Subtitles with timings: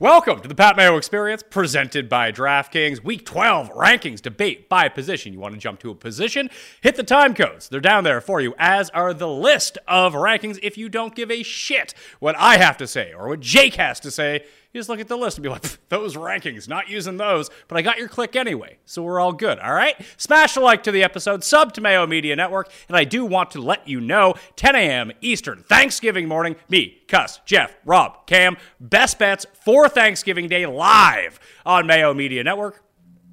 [0.00, 3.04] Welcome to the Pat Mayo Experience, presented by DraftKings.
[3.04, 5.34] Week 12 rankings debate by position.
[5.34, 6.48] You want to jump to a position?
[6.80, 7.68] Hit the time codes.
[7.68, 10.58] They're down there for you, as are the list of rankings.
[10.62, 14.00] If you don't give a shit what I have to say or what Jake has
[14.00, 17.16] to say, you just look at the list and be like, those rankings, not using
[17.16, 19.96] those, but I got your click anyway, so we're all good, all right?
[20.16, 23.50] Smash a like to the episode, sub to Mayo Media Network, and I do want
[23.52, 25.12] to let you know 10 a.m.
[25.20, 31.86] Eastern, Thanksgiving morning, me, Cuss, Jeff, Rob, Cam, best bets for Thanksgiving Day live on
[31.86, 32.84] Mayo Media Network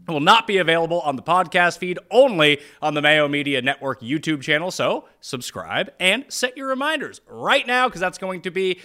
[0.08, 4.42] will not be available on the podcast feed, only on the Mayo Media Network YouTube
[4.42, 4.72] channel.
[4.72, 8.80] So subscribe and set your reminders right now because that's going to be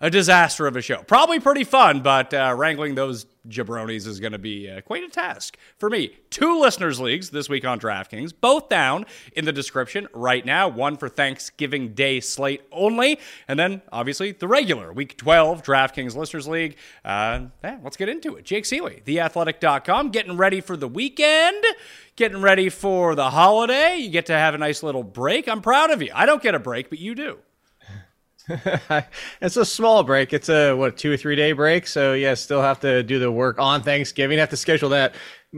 [0.00, 1.02] a disaster of a show.
[1.02, 5.08] Probably pretty fun, but uh, wrangling those jabronis is going to be uh, quite a
[5.08, 6.12] task for me.
[6.30, 10.68] Two listeners' leagues this week on DraftKings, both down in the description right now.
[10.68, 16.46] One for Thanksgiving Day slate only, and then obviously the regular Week 12 DraftKings Listeners
[16.46, 16.76] League.
[17.04, 18.44] Uh, yeah, let's get into it.
[18.44, 21.64] Jake Ciely, theathletic.com, getting ready for the weekend.
[22.16, 23.96] Getting ready for the holiday.
[23.98, 25.48] You get to have a nice little break.
[25.48, 26.10] I'm proud of you.
[26.12, 27.38] I don't get a break, but you do.
[29.40, 30.32] it's a small break.
[30.32, 31.86] It's a what two or three day break.
[31.86, 34.38] So yeah, still have to do the work on Thanksgiving.
[34.38, 35.14] Have to schedule that.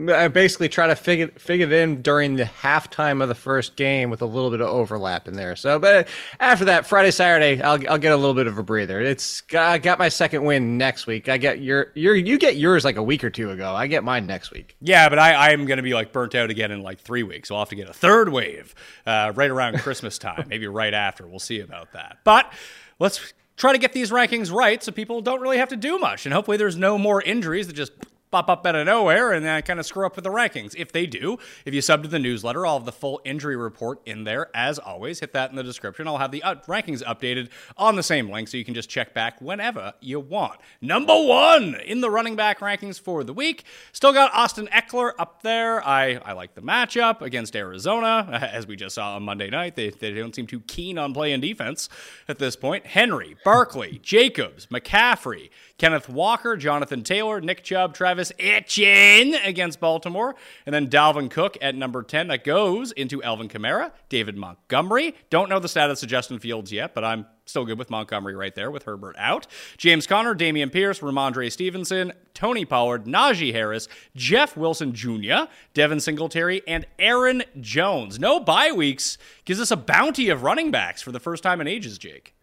[0.09, 4.09] I basically try to figure figure it in during the halftime of the first game
[4.09, 5.57] with a little bit of overlap in there.
[5.57, 6.07] So, but
[6.39, 9.01] after that, Friday, Saturday, I'll I'll get a little bit of a breather.
[9.01, 11.29] It's I got my second win next week.
[11.29, 13.75] I get your your you get yours like a week or two ago.
[13.75, 14.77] I get mine next week.
[14.81, 17.51] Yeah, but I I'm gonna be like burnt out again in like three weeks.
[17.51, 18.77] I'll have to get a third wave
[19.07, 21.27] uh, right around Christmas time, maybe right after.
[21.27, 22.19] We'll see about that.
[22.23, 22.53] But
[23.01, 26.25] let's try to get these rankings right so people don't really have to do much.
[26.25, 27.93] And hopefully there's no more injuries that just
[28.31, 30.75] pop up out of nowhere and then kind of screw up with the rankings.
[30.77, 34.01] If they do, if you sub to the newsletter, I'll have the full injury report
[34.07, 35.21] in there as always.
[35.21, 36.07] Hit that in the description.
[36.07, 39.15] I'll have the uh, rankings updated on the same link so you can just check
[39.15, 40.61] back whenever you want.
[40.81, 43.65] Number one in the running back rankings for the week.
[43.93, 45.87] Still got Austin Ekeler up there.
[45.87, 49.75] I, I like the matchup against Arizona, as we just saw on Monday night.
[49.75, 51.89] They, they don't seem too keen on playing defense
[52.29, 52.87] at this point.
[52.87, 55.51] Henry, Barkley, Jacobs, McCaffrey,
[55.81, 60.35] Kenneth Walker, Jonathan Taylor, Nick Chubb, Travis Etienne against Baltimore.
[60.67, 62.29] And then Dalvin Cook at number 10.
[62.29, 65.15] That goes into Alvin Kamara, David Montgomery.
[65.31, 68.55] Don't know the status of Justin Fields yet, but I'm still good with Montgomery right
[68.55, 69.47] there with Herbert out.
[69.79, 76.61] James Conner, Dameon Pierce, Rhamondre Stevenson, Tony Pollard, Najee Harris, Jeff Wilson Jr., Devin Singletary,
[76.69, 78.19] and Aaron Jones.
[78.19, 79.17] No bye weeks
[79.47, 82.35] gives us a bounty of running backs for the first time in ages, Jake.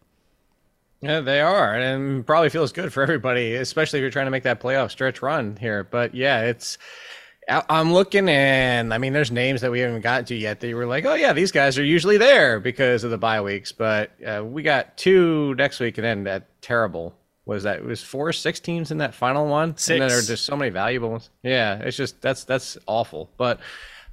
[1.00, 4.42] Yeah, they are, and probably feels good for everybody, especially if you're trying to make
[4.42, 5.84] that playoff stretch run here.
[5.84, 6.76] But yeah, it's
[7.48, 10.76] I'm looking, and I mean, there's names that we haven't gotten to yet that you
[10.76, 13.72] were like, oh yeah, these guys are usually there because of the bye weeks.
[13.72, 17.14] But uh, we got two next week, and then that terrible
[17.46, 19.90] was that it was four six teams in that final one, Six.
[19.90, 21.30] and then there are just so many valuable ones.
[21.42, 23.30] Yeah, it's just that's that's awful.
[23.38, 23.60] But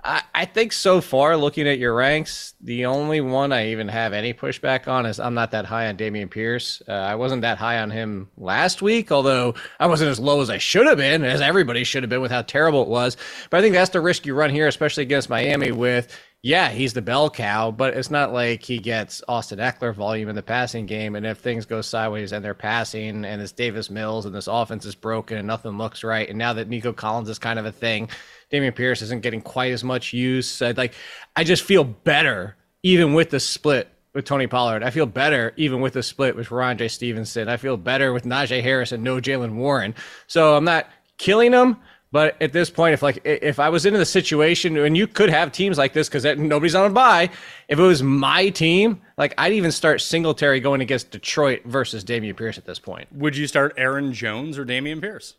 [0.06, 4.14] I, I think so far, looking at your ranks, the only one I even have
[4.14, 6.84] any pushback on is I'm not that high on Dameon Pierce.
[6.88, 10.52] Uh, I wasn't that high on him last week, although I wasn't as low as
[10.52, 13.18] I should have been, as everybody should have been with how terrible it was.
[13.50, 16.16] But I think that's the risk you run here, especially against Miami with.
[16.44, 20.36] Yeah, he's the bell cow, but it's not like he gets Austin Ekeler volume in
[20.36, 21.16] the passing game.
[21.16, 24.86] And if things go sideways and they're passing and it's Davis Mills and this offense
[24.86, 27.72] is broken and nothing looks right, and now that Nico Collins is kind of a
[27.72, 28.10] thing,
[28.52, 30.62] Dameon Pierce isn't getting quite as much use.
[30.62, 30.94] I, like,
[31.36, 34.84] I just feel better even with the split with Tony Pollard.
[34.84, 37.50] I feel better even with the split with Rhamondre Stevenson.
[37.50, 39.94] I feel better with Najee Harris and no Jalen Warren.
[40.28, 40.88] So I'm not
[41.18, 41.78] killing them.
[42.12, 45.30] But at this point, if like if I was into the situation, and you could
[45.30, 47.30] have teams like this because nobody's on a buy.
[47.68, 52.38] If it was my team, like I'd even start Singletary going against Detroit versus Dameon
[52.38, 53.12] Pierce at this point.
[53.12, 55.34] Would you start Aaron Jones or Dameon Pierce?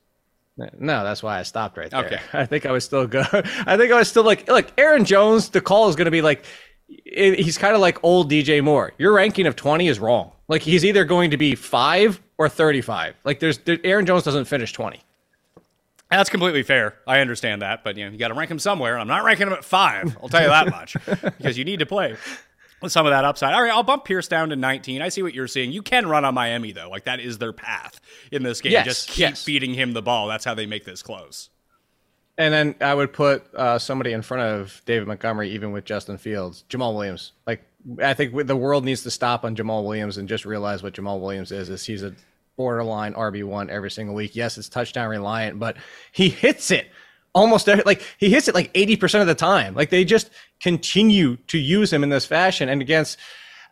[0.56, 2.06] No, that's why I stopped right there.
[2.06, 2.20] Okay.
[2.32, 3.26] I think I was still good.
[3.32, 5.50] I think I was still like, look, Aaron Jones.
[5.50, 6.44] The call is going to be like,
[6.87, 8.93] he's kind of like old DJ Moore.
[8.99, 10.32] Your ranking of twenty is wrong.
[10.49, 13.14] Like he's either going to be five or thirty-five.
[13.25, 15.00] Like there's there, Aaron Jones doesn't finish twenty.
[16.11, 16.94] That's completely fair.
[17.06, 18.99] I understand that, but you know you got to rank him somewhere.
[18.99, 20.17] I'm not ranking him at five.
[20.23, 20.97] I'll tell you that much
[21.38, 22.17] because you need to play
[22.87, 23.55] some of that upside.
[23.55, 25.02] All right, I'll bump Pierce down to 19.
[25.02, 25.73] I see what you're seeing.
[25.73, 28.00] You can run on Miami though, like that is their path
[28.31, 28.73] in this game.
[28.73, 29.43] Yes, Just keep yes.
[29.43, 30.28] feeding him the ball.
[30.28, 31.50] That's how they make this close.
[32.38, 36.19] And then I would put uh, somebody in front of David Montgomery, even with Justin
[36.19, 37.32] Fields, Jamaal Williams.
[37.46, 37.64] Like
[38.02, 41.20] I think the world needs to stop on Jamaal Williams and just realize what Jamaal
[41.20, 41.70] Williams is.
[41.70, 42.14] Is he's a
[42.56, 44.37] borderline RB one every single week.
[44.37, 45.76] Yes, it's touchdown reliant, but
[46.12, 46.88] he hits it
[47.36, 49.74] almost every, like he hits it like eighty percent of the time.
[49.74, 50.30] Like they just
[50.60, 53.18] continue to use him in this fashion, and against.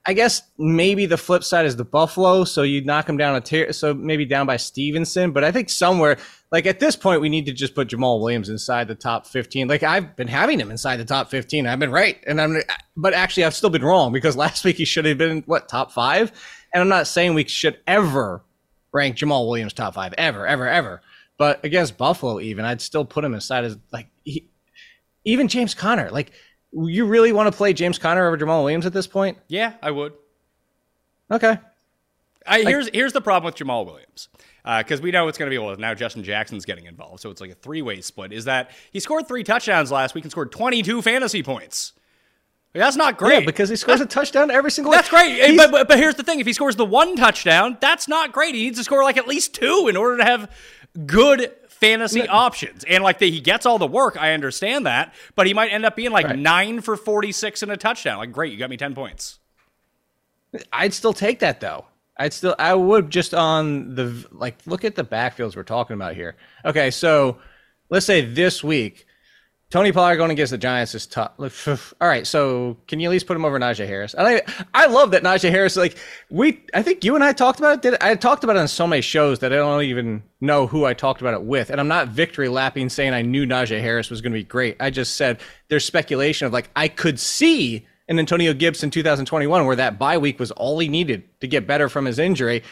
[0.06, 3.40] I guess maybe the flip side is the Buffalo, so you knock him down a
[3.40, 5.32] tier, so maybe down by Stevenson.
[5.32, 6.18] But I think somewhere,
[6.52, 9.66] like at this point, we need to just put Jamaal Williams inside the top fifteen.
[9.66, 11.66] Like I've been having him inside the top fifteen.
[11.66, 12.60] I've been right, and I'm,
[12.98, 15.90] but actually I've still been wrong because last week he should have been what top
[15.90, 16.32] five,
[16.74, 18.44] and I'm not saying we should ever
[18.92, 21.00] rank Jamaal Williams top five ever, ever, ever.
[21.36, 24.48] But against Buffalo, even I'd still put him aside as like he,
[25.24, 26.10] even James Conner.
[26.10, 26.32] Like
[26.72, 29.38] you really want to play James Conner over Jamaal Williams at this point?
[29.48, 30.12] Yeah, I would.
[31.30, 31.58] Okay.
[32.46, 34.28] I, here's here's the problem with Jamaal Williams
[34.64, 37.30] uh, because we know it's going to be well now Justin Jackson's getting involved, so
[37.30, 38.32] it's like a three way split.
[38.32, 41.92] Is that he scored three touchdowns last week and scored 22 fantasy points?
[42.74, 43.40] Like, that's not great.
[43.40, 44.92] Yeah, because he scores a touchdown every single.
[44.92, 45.56] That's great.
[45.56, 48.54] But, but, but here's the thing: if he scores the one touchdown, that's not great.
[48.54, 50.50] He needs to score like at least two in order to have
[51.06, 52.84] good fantasy options.
[52.84, 55.84] And like the, he gets all the work, I understand that, but he might end
[55.84, 56.38] up being like Right.
[56.38, 58.18] nine for 46 and a touchdown.
[58.18, 59.38] Like, great, you got me 10 points.
[60.72, 61.86] I'd still take that though.
[62.16, 66.14] I'd still I would just on the like look at the backfields we're talking about
[66.14, 66.36] here.
[66.64, 67.38] Okay, so
[67.90, 69.06] let's say this week
[69.70, 71.94] Tony Pollard going against the Giants is tough.
[72.00, 74.14] All right, so can you at least put him over Najee Harris?
[74.14, 74.42] And I
[74.72, 75.96] I love that Najee Harris like
[76.30, 77.82] we I think you and I talked about it.
[77.82, 80.84] Did I talked about it on so many shows that I don't even know who
[80.84, 81.70] I talked about it with.
[81.70, 84.76] And I'm not victory lapping saying I knew Najee Harris was going to be great.
[84.78, 89.76] I just said there's speculation of like I could see an Antonio Gibson 2021 where
[89.76, 92.62] that bye week was all he needed to get better from his injury.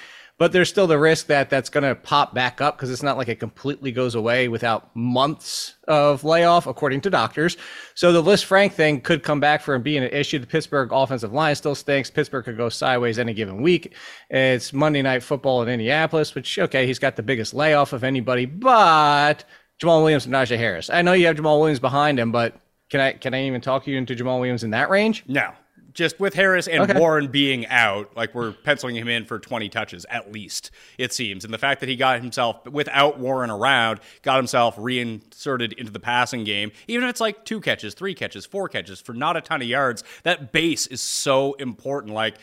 [0.42, 3.16] But there's still the risk that that's going to pop back up because it's not
[3.16, 7.56] like it completely goes away without months of layoff, according to doctors.
[7.94, 10.40] So the Lisfranc thing could come back for him being an issue.
[10.40, 12.10] The Pittsburgh offensive line still stinks.
[12.10, 13.94] Pittsburgh could go sideways any given week.
[14.30, 18.44] It's Monday Night Football in Indianapolis, which, okay, he's got the biggest layoff of anybody,
[18.44, 19.44] but
[19.80, 20.90] Jamaal Williams and Najee Harris.
[20.90, 22.56] I know you have Jamaal Williams behind him, but
[22.90, 25.22] can I can I even talk you into Jamaal Williams in that range?
[25.28, 25.52] No.
[25.92, 26.98] Just with Harris and Okay.
[26.98, 31.44] Warren being out, like we're penciling him in for 20 touches at least, it seems.
[31.44, 36.00] And the fact that he got himself, without Warren around, got himself reinserted into the
[36.00, 39.40] passing game, even if it's like two catches, three catches, four catches for not a
[39.40, 42.14] ton of yards, that base is so important.
[42.14, 42.36] Like,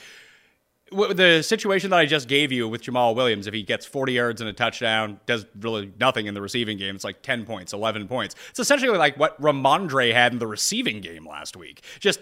[0.91, 4.41] the situation that I just gave you with Jamaal Williams, if he gets 40 yards
[4.41, 6.96] and a touchdown, does really nothing in the receiving game.
[6.96, 8.36] It's like 10 points, 11 points.
[8.50, 11.84] It's essentially like what Rhamondre had in the receiving game last week.
[12.00, 12.22] Just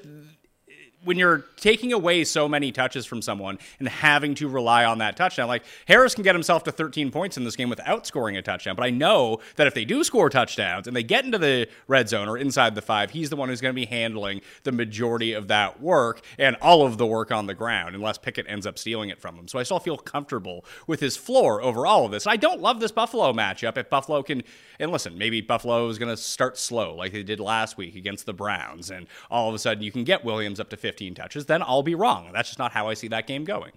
[1.07, 5.15] when you're taking away so many touches from someone and having to rely on that
[5.15, 8.41] touchdown, like Harris can get himself to 13 points in this game without scoring a
[8.41, 8.75] touchdown.
[8.75, 12.09] But I know that if they do score touchdowns and they get into the red
[12.09, 15.31] zone or inside the five, he's the one who's going to be handling the majority
[15.31, 18.77] of that work and all of the work on the ground, unless Pickett ends up
[18.77, 19.47] stealing it from him.
[19.47, 22.27] So I still feel comfortable with his floor over all of this.
[22.27, 23.77] I don't love this Buffalo matchup.
[23.77, 24.43] If Buffalo can,
[24.77, 28.25] and listen, maybe Buffalo is going to start slow like they did last week against
[28.25, 31.13] the Browns, and all of a sudden you can get Williams up to 50 15
[31.13, 32.31] touches, then I'll be wrong.
[32.33, 33.71] That's just not how I see that game going.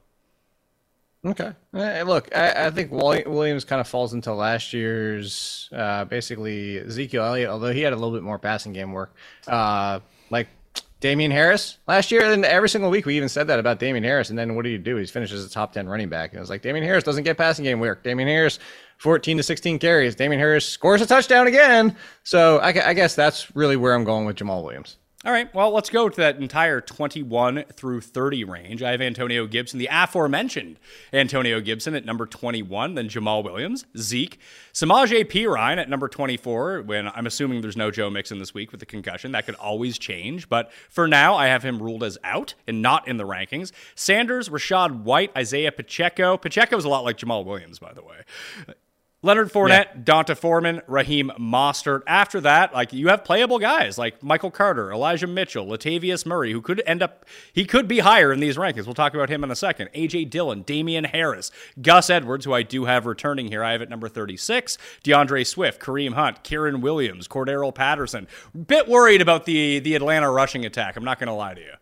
[1.23, 1.53] Okay.
[1.75, 7.25] Hey, look, I, I, think Williams kind of falls into last year's uh, basically Ezekiel
[7.25, 9.15] Elliott, although he had a little bit more passing game work.
[9.47, 10.01] Uh,
[10.31, 10.49] like
[11.01, 14.31] Damien Harris last year, and every single week we even said that about Damien Harris.
[14.31, 14.97] And then what do you do?
[14.97, 16.31] He finishes a top 10 running back.
[16.31, 18.03] And it was like, Damien Harris doesn't get passing game work.
[18.03, 18.59] Damien Harris,
[18.97, 20.15] 14 to 16 carries.
[20.15, 21.95] Damien Harris scores a touchdown again.
[22.23, 24.97] So I, I guess that's really where I'm going with Jamaal Williams.
[25.23, 28.83] All right, well, let's go to that entire 21 through 30 range.
[28.83, 30.79] I have Antonio Gibson, the aforementioned
[31.13, 34.39] Antonio Gibson at number 21, then Jamaal Williams, Zeke,
[34.73, 38.81] Samaje Perine at number 24, when I'm assuming there's no Joe Mixon this week with
[38.81, 39.33] the concussion.
[39.33, 43.07] That could always change, but for now, I have him ruled as out and not
[43.07, 43.73] in the rankings.
[43.95, 46.39] Sanders, Rachaad White, Isaiah Pacheco.
[46.39, 48.17] Pacheco is a lot like Jamaal Williams, by the way.
[49.23, 50.01] Leonard Fournette, yeah.
[50.03, 52.01] D'Onta Foreman, Raheem Mostert.
[52.07, 56.63] After that, like you have playable guys like Michael Carter, Elijah Mitchell, Latavius Murray, who
[56.63, 58.87] could end up he could be higher in these rankings.
[58.87, 59.91] We'll talk about him in a second.
[59.95, 61.51] AJ Dillon, Damien Harris,
[61.83, 63.63] Gus Edwards, who I do have returning here.
[63.63, 64.79] I have at number 36.
[65.03, 68.27] D'Andre Swift, Kareem Hunt, Kyren Williams, Cordarrelle Patterson.
[68.67, 70.97] Bit worried about the the Atlanta rushing attack.
[70.97, 71.75] I'm not gonna lie to you.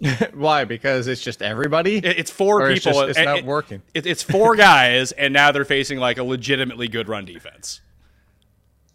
[0.34, 0.64] Why?
[0.64, 1.98] Because it's just everybody.
[1.98, 2.90] It's four or people.
[2.90, 3.82] It's, just, it's not working.
[3.94, 7.80] It, it's four guys, and now they're facing like a legitimately good run defense.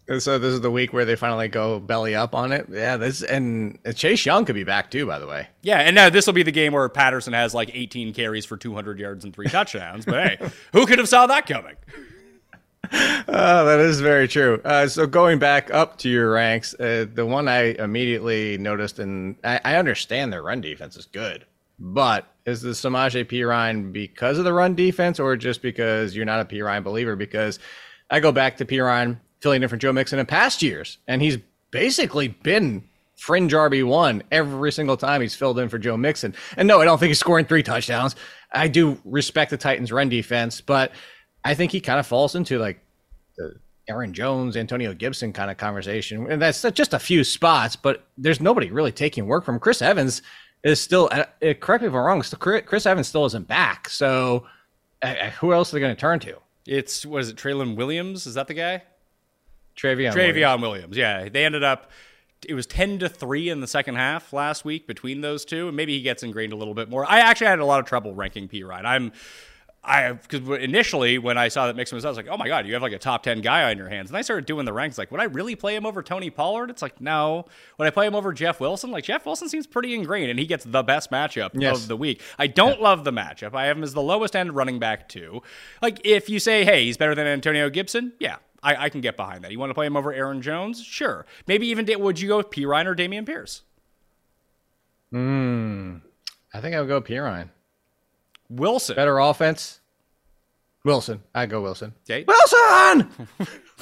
[0.08, 2.68] And so this is the week where they finally go belly up on it.
[2.70, 5.48] Yeah, this and Chase Young could be back too, by the way.
[5.62, 8.56] Yeah, and now this will be the game where Patterson has like 18 carries for
[8.56, 10.04] 200 yards and three touchdowns.
[10.04, 11.74] But hey, who could have saw that coming?
[12.92, 14.60] Uh, that is very true.
[14.64, 19.36] Uh, so going back up to your ranks, uh, the one I immediately noticed, and
[19.44, 21.44] I, I, understand their run defense is good,
[21.78, 26.40] but is the Samaje Perine because of the run defense, or just because you're not
[26.40, 27.16] a Perine believer?
[27.16, 27.58] Because
[28.10, 31.38] I go back to Perine filling in for Joe Mixon in past years, and he's
[31.70, 32.84] basically been
[33.16, 36.34] fringe RB one every single time he's filled in for Joe Mixon.
[36.56, 38.14] And no, I don't think he's scoring three touchdowns.
[38.52, 40.92] I do respect the Titans' run defense, but
[41.46, 42.80] I think he kind of falls into like
[43.36, 43.54] the
[43.88, 46.30] Aaron Jones, Antonio Gibson kind of conversation.
[46.30, 50.22] And that's just a few spots, but there's nobody really taking work from Chris Evans
[50.64, 53.88] is still, uh, uh correct me if I'm wrong, Chris Evans still isn't back.
[53.88, 54.46] So
[55.02, 56.36] uh, who else are they going to turn to?
[56.66, 58.26] It's, what is it, Treylon Williams?
[58.26, 58.82] Is that the guy?
[59.76, 60.62] Trayveon, Trayveon Williams.
[60.62, 60.96] Williams.
[60.96, 61.28] Yeah.
[61.28, 61.92] They ended up,
[62.44, 65.68] it was 10 to 3 in the second half last week between those two.
[65.68, 67.08] And maybe he gets ingrained a little bit more.
[67.08, 68.84] I actually had a lot of trouble ranking Perine.
[68.84, 69.12] I'm,
[69.86, 72.66] I because initially when I saw that Mixon was, I was like, oh my god,
[72.66, 74.10] you have like a top ten guy on your hands.
[74.10, 74.98] And I started doing the ranks.
[74.98, 76.70] Like, would I really play him over Tony Pollard?
[76.70, 77.46] It's like, no.
[77.78, 78.90] Would I play him over Jeff Wilson?
[78.90, 81.82] Like, Jeff Wilson seems pretty ingrained, and he gets the best matchup yes.
[81.82, 82.20] of the week.
[82.38, 82.84] I don't yeah.
[82.84, 83.54] love the matchup.
[83.54, 85.42] I have him as the lowest end running back too.
[85.80, 89.16] Like, if you say, hey, he's better than Antonio Gibson, yeah, I, I can get
[89.16, 89.52] behind that.
[89.52, 90.82] You want to play him over Aaron Jones?
[90.82, 91.26] Sure.
[91.46, 93.62] Maybe even would you go with Perine or Dameon Pierce?
[95.12, 95.98] Hmm.
[96.52, 97.50] I think I would go Perine.
[98.48, 98.96] Wilson.
[98.96, 99.80] Better offense.
[100.84, 101.22] Wilson.
[101.34, 101.94] I go Wilson.
[102.08, 102.24] Okay.
[102.26, 103.10] Wilson!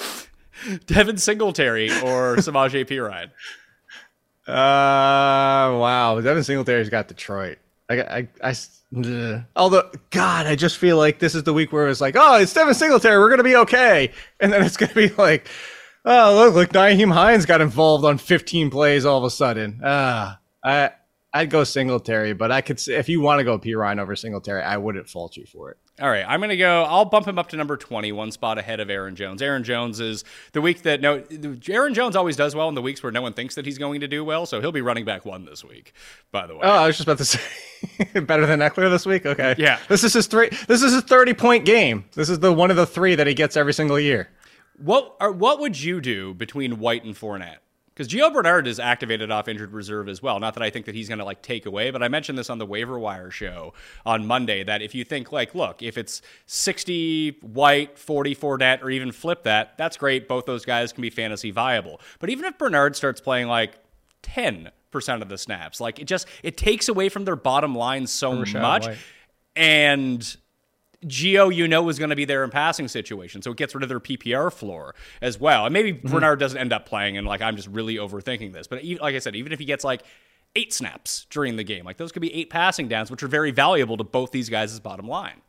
[0.87, 3.31] Devin Singletary or Samaje Perine?
[4.47, 6.21] Uh, wow.
[6.21, 7.59] Devin Singletary's got Detroit.
[7.89, 8.55] I, I, I,
[8.97, 12.39] uh, although, God, I just feel like this is the week where it's like, oh,
[12.39, 13.19] it's Devin Singletary.
[13.19, 14.11] We're going to be okay.
[14.41, 15.49] And then it's going to be like,
[16.05, 19.81] oh, look, look, Nyheim Hines got involved on 15 plays all of a sudden.
[19.85, 20.91] Ah, uh, I,
[21.37, 24.77] I'd go Singletary, but I could if you want to go Perine over Singletary, I
[24.77, 25.79] wouldn't fault you for it.
[26.01, 26.85] All right, I'm going to go.
[26.85, 29.43] I'll bump him up to number 20, one spot ahead of Aaron Jones.
[29.43, 31.25] Aaron Jones is the week that no,
[31.69, 34.01] Aaron Jones always does well in the weeks where no one thinks that he's going
[34.01, 34.47] to do well.
[34.47, 35.93] So he'll be running back one this week.
[36.31, 36.61] By the way.
[36.63, 37.41] Oh, I was just about to say
[38.21, 39.27] better than Ekeler this week.
[39.27, 39.57] Okay.
[39.59, 39.81] Yeah.
[39.89, 40.51] This is his three.
[40.69, 42.05] This is his 30 point game.
[42.13, 44.29] This is the one of the three that he gets every single year.
[44.77, 47.59] What are, what would you do between White and Fournette?
[47.95, 50.41] Because Gio Bernard is activated off injured reserve as well.
[50.41, 52.51] Not that I think that he's going to like take away, but I mentioned this
[52.51, 53.73] on the waiver wire show
[54.05, 58.91] on Monday that if you think like, look, if it's 60 White, 40 Fournette, or
[58.91, 60.27] even flip that, that's great.
[60.27, 62.01] Both those guys can be fantasy viable.
[62.19, 63.79] But even if Bernard starts playing like
[64.23, 68.07] 10 percent of the snaps, like it just it takes away from their bottom line
[68.07, 68.87] so much.
[68.87, 68.99] White.
[69.57, 70.37] and
[71.07, 73.83] Gio, you know, is going to be there in passing situation, so it gets rid
[73.83, 75.67] of their PPR floor as well.
[75.67, 76.09] And maybe Mm-hmm.
[76.09, 78.67] Bernard doesn't end up playing, and like I'm just really overthinking this.
[78.67, 80.03] But even, like I said, even if he gets like
[80.57, 83.51] eight snaps during the game, like those could be eight passing downs, which are very
[83.51, 85.41] valuable to both these guys' bottom line.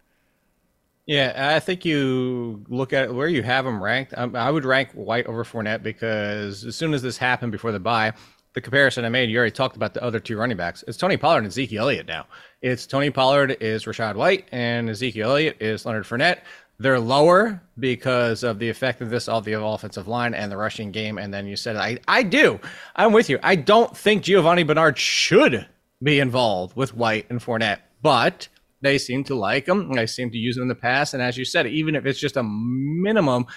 [1.06, 4.14] Yeah, I think you look at where you have him ranked.
[4.18, 7.80] Um, I would rank White over Fournette because as soon as this happened before the
[7.80, 8.14] bye,
[8.56, 10.84] the comparison I made, you already talked about the other two running backs.
[10.88, 12.26] It's Tony Pollard and Ezekiel Elliott now.
[12.62, 16.40] It's Tony Pollard is Rachaad White and Ezekiel Elliott is Leonard Fournette.
[16.80, 21.18] They're lower because of the effectiveness of the offensive line and the rushing game.
[21.18, 22.60] And then you said, I, I do.
[22.96, 23.40] I'm with you.
[23.44, 25.68] I don't think Giovanni Bernard should
[26.02, 28.48] be involved with White and Fournette, but
[28.82, 29.92] they seem to like him.
[29.92, 31.14] They seem to use him in the past.
[31.14, 33.48] And as you said, even if it's just a minimum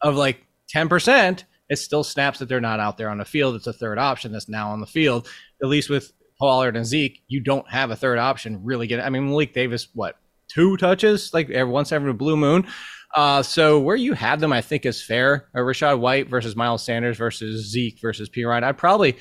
[0.00, 3.54] of like 10%, it still snaps that they're not out there on the field.
[3.54, 5.28] It's a third option that's now on the field.
[5.62, 9.00] At least with Pollard and Zeke, you don't have a third option really get.
[9.04, 10.16] I mean, Malik Davis, what
[10.48, 12.66] two touches like every once every blue moon.
[13.14, 15.48] Uh, so where you have them, I think is fair.
[15.54, 18.62] Uh, Rachaad White versus Miles Sanders versus Zeke versus Perine.
[18.62, 19.16] I'd probably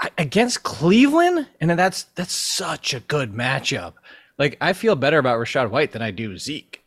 [0.00, 3.94] I, against Cleveland, and that's that's such a good matchup.
[4.38, 6.79] Like I feel better about Rachaad White than I do Zeke.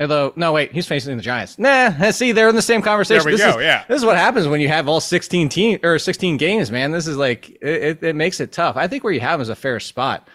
[0.00, 1.56] Although, no, wait, he's facing the Giants.
[1.58, 3.22] Nah, see, they're in the same conversation.
[3.22, 3.84] There we this go, Is, yeah.
[3.86, 6.90] this is what happens when you have all 16 team or 16 games, man.
[6.90, 8.76] This is like it, it, it makes it tough.
[8.76, 10.28] I think where you have him is a fair spot.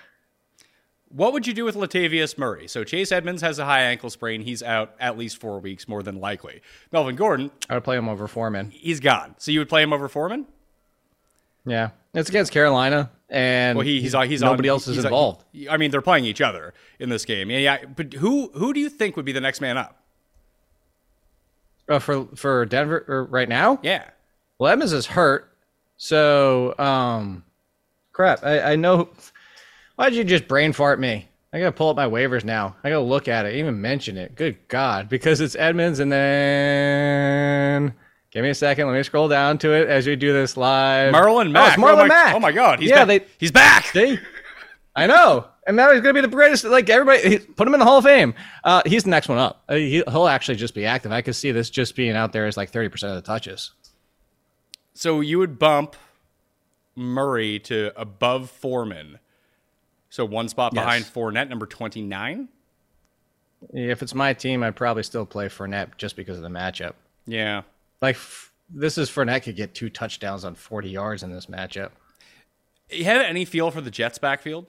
[1.10, 2.68] What would you do with Latavius Murray?
[2.68, 4.42] So Chase Edmonds has a high ankle sprain.
[4.42, 6.62] He's out at least four weeks, more than likely.
[6.92, 8.70] Melvin Gordon, I would play him over Foreman.
[8.70, 9.34] he's gone.
[9.40, 10.46] So you would play him over Foreman?
[11.66, 15.10] Yeah, it's against Carolina, and Well, he, he's he's nobody on, else is he's on-
[15.10, 15.46] involved.
[15.70, 17.50] I mean, they're playing each other in this game.
[17.52, 17.86] Yeah, yeah.
[17.86, 19.96] But who who do you think would be the next man up?
[21.88, 23.80] Uh, for for Denver or right now.
[23.82, 24.10] Yeah.
[24.60, 25.56] Well, Evans is hurt,
[25.98, 27.44] so um,
[28.12, 28.44] crap.
[28.44, 29.10] I, I know.
[29.96, 31.28] Why'd you just brain fart me?
[31.52, 32.76] I gotta pull up my waivers now.
[32.84, 34.36] I gotta look at it, even mention it.
[34.36, 37.94] Good God, because it's Edmonds, and then
[38.32, 38.88] give me a second.
[38.88, 41.14] Let me scroll down to it as we do this live.
[41.14, 41.74] Marlon Oh, Mack.
[41.78, 42.36] it's Marlon oh my, Mack.
[42.36, 42.80] Oh my God.
[42.80, 43.08] He's yeah, back.
[43.08, 43.92] they he's back.
[43.94, 44.20] they.
[44.96, 46.64] I know, and now he's gonna be the greatest.
[46.66, 48.34] Like everybody, he- put him in the Hall of Fame.
[48.64, 49.64] Uh, he's the next one up.
[49.70, 51.12] Uh, he, he'll actually just be active.
[51.12, 53.72] I could see this just being out there as like thirty percent of the touches.
[54.94, 55.96] So you would bump
[56.96, 59.20] Murray to above Foreman.
[60.10, 60.84] So one spot Yes.
[60.84, 62.50] behind Fournette, number twenty nine.
[63.74, 66.94] If it's my team, I'd probably still play Fournette just because of the matchup.
[67.28, 67.62] Yeah.
[68.02, 71.92] Like f- this is Fournette could get two touchdowns on 40 yards in this matchup.
[72.90, 74.66] You have any feel for the Jets backfield?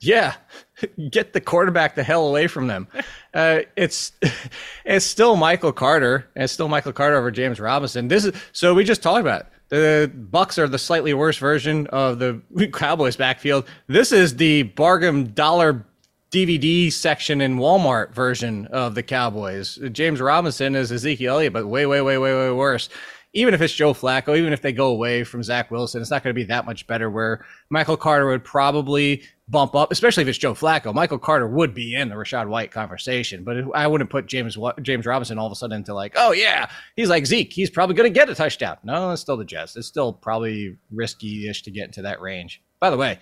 [0.00, 0.34] Yeah,
[1.10, 2.88] get the quarterback the hell away from them.
[3.34, 4.12] Uh, it's
[4.86, 6.26] it's still Michael Carter.
[6.34, 8.08] and It's still Michael Carter over James Robinson.
[8.08, 9.46] This is so we just talked about it.
[9.68, 12.40] the Bucs are the slightly worse version of the
[12.72, 13.66] Cowboys backfield.
[13.86, 15.84] This is the bargain dollar
[16.30, 19.78] DVD section in Walmart version of the Cowboys.
[19.92, 22.90] James Robinson is Ezekiel Elliott, but way, way, way, way, way worse.
[23.32, 26.22] Even if it's Joe Flacco, even if they go away from Zach Wilson, it's not
[26.22, 27.10] going to be that much better.
[27.10, 30.92] Where Michael Carter would probably bump up, especially if it's Joe Flacco.
[30.92, 35.06] Michael Carter would be in the Rachaad White conversation, but I wouldn't put James James
[35.06, 38.12] Robinson all of a sudden into like, oh yeah, he's like Zeke, he's probably going
[38.12, 38.76] to get a touchdown.
[38.82, 39.76] No, it's still the Jets.
[39.76, 42.62] It's still probably risky-ish to get into that range.
[42.80, 43.18] By the way,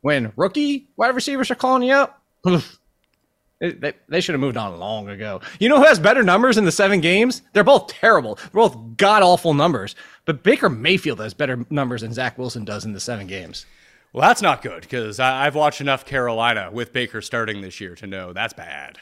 [0.00, 2.22] when rookie wide receivers are calling you up,
[3.60, 5.40] They, they should have moved on long ago.
[5.58, 7.42] You know who has better numbers in the seven games?
[7.54, 8.36] They're both terrible.
[8.36, 9.96] They're both god awful numbers.
[10.26, 13.66] But Baker Mayfield has better numbers than Zach Wilson does in the seven games.
[14.12, 18.06] Well, that's not good because I've watched enough Carolina with Baker starting this year to
[18.06, 18.98] know that's bad.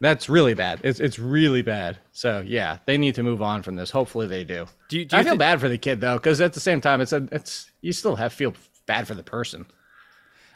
[0.00, 0.80] That's really bad.
[0.84, 1.96] It's it's really bad.
[2.12, 3.90] So yeah, they need to move on from this.
[3.90, 4.66] Hopefully they do.
[4.90, 6.82] Do you- do I feel thi- bad for the kid though, because at the same
[6.82, 8.52] time, it's a it's you still have feel
[8.84, 9.64] bad for the person.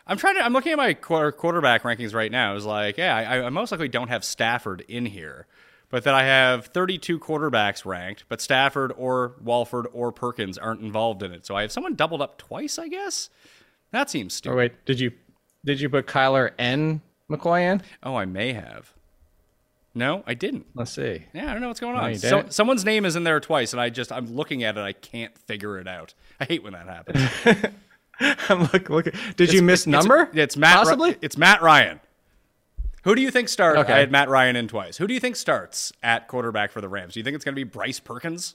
[0.07, 0.41] I'm trying to.
[0.45, 2.57] I'm looking at my quarter, quarterback rankings right now.
[2.57, 5.47] It's like, yeah, I, I most likely don't have Stafford in here,
[5.91, 11.23] but that I have 32 quarterbacks ranked, but Stafford or Wolford or Perkins aren't involved
[11.23, 11.47] in it.
[11.47, 13.31] So I have someone doubled up twice, I guess.
[13.93, 14.57] That seems Or stupid.
[14.57, 15.12] wait, did you
[15.65, 17.83] did you put Kyler and McCoy in?
[18.03, 18.93] Oh, I may have.
[19.95, 20.67] No, I didn't.
[20.75, 21.27] Let's see.
[21.35, 22.15] Yeah, I don't know what's going on.
[22.17, 24.95] So, someone's name is in there twice, and I just I'm looking at it, I
[24.95, 26.15] can't figure it out.
[26.41, 27.73] I hate when that happens.
[28.20, 29.09] I'm look look.
[29.37, 30.31] Did you miss It's- number?
[30.35, 30.75] It's, Matt.
[30.77, 31.16] Ry- possibly.
[31.22, 32.01] it's Matt Ryan.
[33.05, 33.79] Who do you think starts?
[33.81, 33.92] Okay.
[33.92, 34.96] I had Matt Ryan in twice.
[34.96, 37.14] Who do you think starts at quarterback for the Rams?
[37.14, 38.55] Do you think it's going to be Bryce Perkins?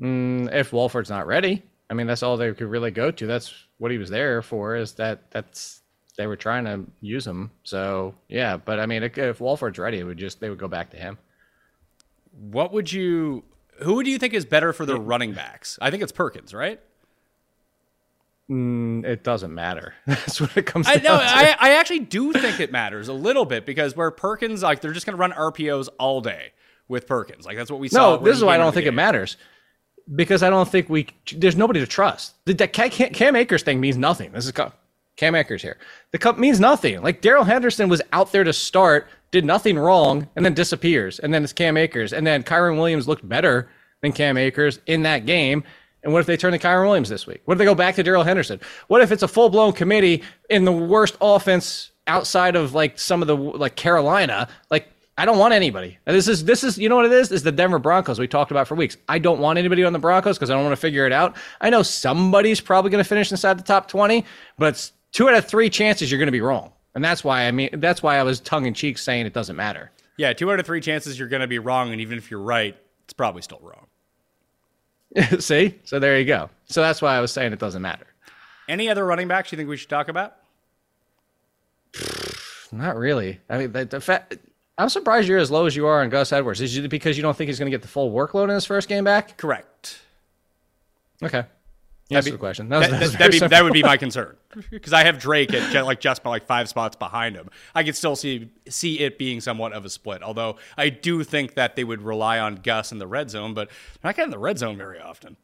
[0.00, 3.26] Mm, if Wolford's not ready, I mean that's all they could really go to.
[3.26, 4.76] That's what he was there for.
[4.76, 5.80] Is that that's
[6.16, 7.50] they were trying to use him.
[7.64, 10.68] So yeah, but I mean if, if Wolford's ready, it would just they would go
[10.68, 11.18] back to him.
[12.50, 13.44] What would you?
[13.82, 15.78] Who do you think is better for the running backs?
[15.80, 16.80] I think it's Perkins, right?
[18.50, 19.94] Mm, it doesn't matter.
[20.06, 21.18] That's what it comes I know.
[21.20, 24.92] I, I actually do think it matters a little bit because where Perkins, like, they're
[24.92, 26.52] just going to run RPOs all day
[26.88, 27.46] with Perkins.
[27.46, 28.16] Like, that's what we saw.
[28.16, 29.36] no, this is why I don't think the it matters.
[30.14, 32.34] Because I don't think we there's nobody to trust.
[32.44, 34.32] The, the Cam, Akers thing means nothing.
[34.32, 34.52] This is
[35.16, 35.78] Cam Akers here.
[36.10, 37.00] The cup means nothing.
[37.02, 41.20] Like Darrell Henderson was out there to start, did nothing wrong, and then disappears.
[41.20, 42.12] And then it's Cam Akers.
[42.12, 45.62] And then Kyren Williams looked better than Cam Akers in that game.
[46.02, 47.42] And what if they turn to Kyren Williams this week?
[47.44, 48.60] What if they go back to Darrell Henderson?
[48.88, 53.22] What if it's a full blown committee in the worst offense outside of like some
[53.22, 54.48] of the like Carolina?
[54.70, 55.98] Like I don't want anybody.
[56.06, 57.30] And This is this is you know what it is?
[57.30, 58.96] Is the Denver Broncos we talked about for weeks.
[59.08, 61.36] I don't want anybody on the Broncos because I don't want to figure it out.
[61.60, 64.24] I know somebody's probably going to finish inside the top twenty,
[64.58, 67.46] but it's two out of three chances you're going to be wrong, and that's why
[67.46, 69.92] I mean that's why I was tongue in cheek saying it doesn't matter.
[70.16, 71.92] Yeah, two out of three chances you're going to be wrong.
[71.92, 73.86] And even if you're right, it's probably still wrong.
[75.38, 76.50] See, so there you go.
[76.66, 78.06] So that's why I was saying it doesn't matter.
[78.68, 80.36] Any other running backs you think we should talk about?
[82.72, 83.40] Not really.
[83.50, 84.38] I mean, the, the fact.
[84.78, 86.60] I'm surprised you're as low as you are on Gus Edwards.
[86.62, 88.64] Is it because you don't think he's going to get the full workload in his
[88.64, 89.36] first game back?
[89.36, 90.00] Correct.
[91.22, 91.44] Okay.
[92.14, 92.68] That's be- the question.
[92.68, 94.36] That, was, That, that, was that, very that'd be, that would be my concern
[94.70, 97.48] because I have Drake at ju- like just like five spots behind him.
[97.74, 100.22] I could still see see it being somewhat of a split.
[100.22, 103.68] Although I do think that they would rely on Gus in the red zone, but
[103.68, 105.36] they're not getting the red zone very often.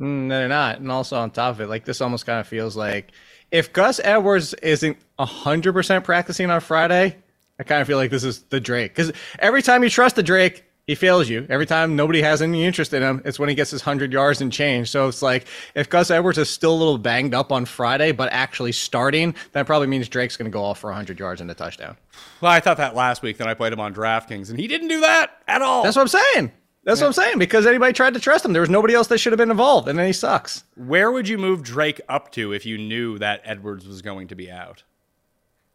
[0.00, 0.80] Mm, no, they're not.
[0.80, 3.12] And also on top of it, like this almost kind of feels like
[3.50, 7.16] if Gus Edwards isn't hundred percent practicing on Friday,
[7.58, 10.22] I kind of feel like this is the Drake because every time you trust the
[10.22, 11.46] Drake, he fails you.
[11.48, 14.40] Every time nobody has any interest in him, it's when he gets his hundred yards
[14.40, 14.90] and change.
[14.90, 18.32] So it's like if Gus Edwards is still a little banged up on Friday, but
[18.32, 21.54] actually starting, that probably means Drake's going to go off for hundred yards and a
[21.54, 21.96] touchdown.
[22.40, 24.88] Well, I thought that last week that I played him on DraftKings, and he didn't
[24.88, 25.84] do that at all.
[25.84, 26.52] That's what I'm saying.
[26.84, 28.52] That's what I'm saying because anybody tried to trust him.
[28.52, 30.64] There was nobody else that should have been involved, and then he sucks.
[30.74, 34.34] Where would you move Drake up to if you knew that Edwards was going to
[34.34, 34.82] be out?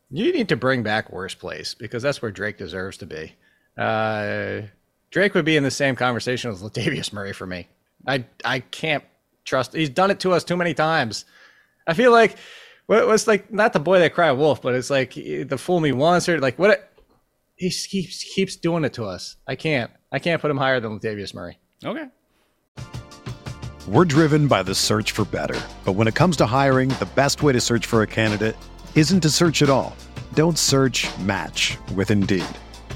[0.10, 3.36] You need to bring back worst place because that's where Drake deserves to be.
[3.78, 4.64] Uh,
[5.10, 7.68] Drake would be in the same conversation with Latavius Murray for me.
[8.06, 9.04] I I can't
[9.46, 9.74] trust.
[9.74, 11.26] He's done it to us too many times.
[11.88, 12.38] I feel like
[12.88, 15.92] what was like not the boy that cried wolf, but it's like the fool me
[15.92, 16.92] once or like what.
[17.56, 19.36] He keeps keeps doing it to us.
[19.48, 19.90] I can't.
[20.12, 21.58] I can't put him higher than Latavius Murray.
[21.84, 22.06] Okay.
[23.88, 25.60] We're driven by the search for better.
[25.86, 28.56] But when it comes to hiring, the best way to search for a candidate
[28.96, 29.96] isn't to search at all.
[30.34, 32.46] Don't search match with Indeed.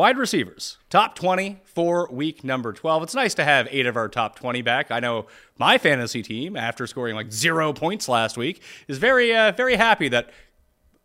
[0.00, 3.02] Wide receivers, top 20 for week number 12.
[3.02, 4.90] It's nice to have eight of our top 20 back.
[4.90, 5.26] I know
[5.58, 10.08] my fantasy team, after scoring like zero points last week, is very, uh, very happy
[10.08, 10.30] that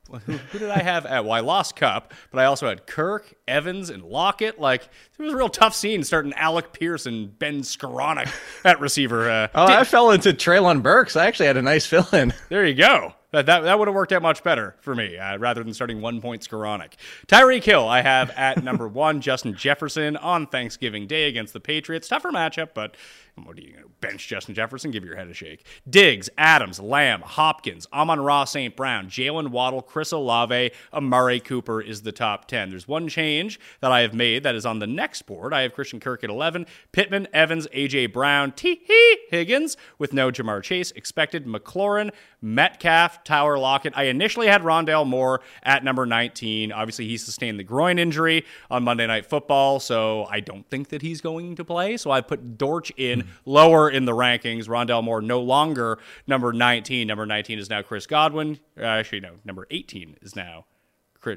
[0.10, 1.25] who, who, did I have at?
[1.25, 4.62] Well, I lost Kupp, but I also had Kirk, Evans, and Lockett.
[4.62, 8.31] Like it was a real tough scene starting Alec Pierce and Ben Skowronek
[8.63, 9.29] at receiver.
[9.29, 11.17] Uh, oh, did, I fell into Treylon Burks.
[11.17, 12.34] I actually had a nice fill in.
[12.47, 13.13] There you go.
[13.36, 16.00] That, that, that would have worked out much better for me uh, rather than starting
[16.00, 16.93] one point Skowronek.
[17.28, 19.19] Tyreek Hill, I have at number one.
[19.19, 22.08] Justin Jefferson on Thanksgiving Day against the Patriots.
[22.08, 22.95] Tougher matchup, but
[23.43, 24.91] what are you going to bench Justin Jefferson?
[24.91, 25.65] Give your head a shake.
[25.89, 28.76] Diggs, Adams, Lamb, Hopkins, Amon-Ra St.
[28.76, 32.69] Brown, Jalen Waddle, Chris Olave, Amari Cooper is the top 10.
[32.69, 35.54] There's one change that I have made that is on the next board.
[35.54, 38.08] I have Christian Kirk at 11, Pittman, Evans, A.J.
[38.08, 38.82] Brown, Tee
[39.30, 43.98] Higgins with no Ja'Marr Chase expected, McLaurin, Metcalf, Tyler Lockett.
[43.98, 46.71] I initially had Rondale Moore at number 19.
[46.71, 51.02] Obviously, he sustained the groin injury on Monday Night Football, so I don't think that
[51.02, 51.98] he's going to play.
[51.98, 54.67] So I put Dortch in lower in the rankings.
[54.67, 57.07] Rondale Moore no longer number 19.
[57.07, 58.59] Number 19 is now Chris Godwin.
[58.77, 60.65] Uh, actually, no, number 18 is now.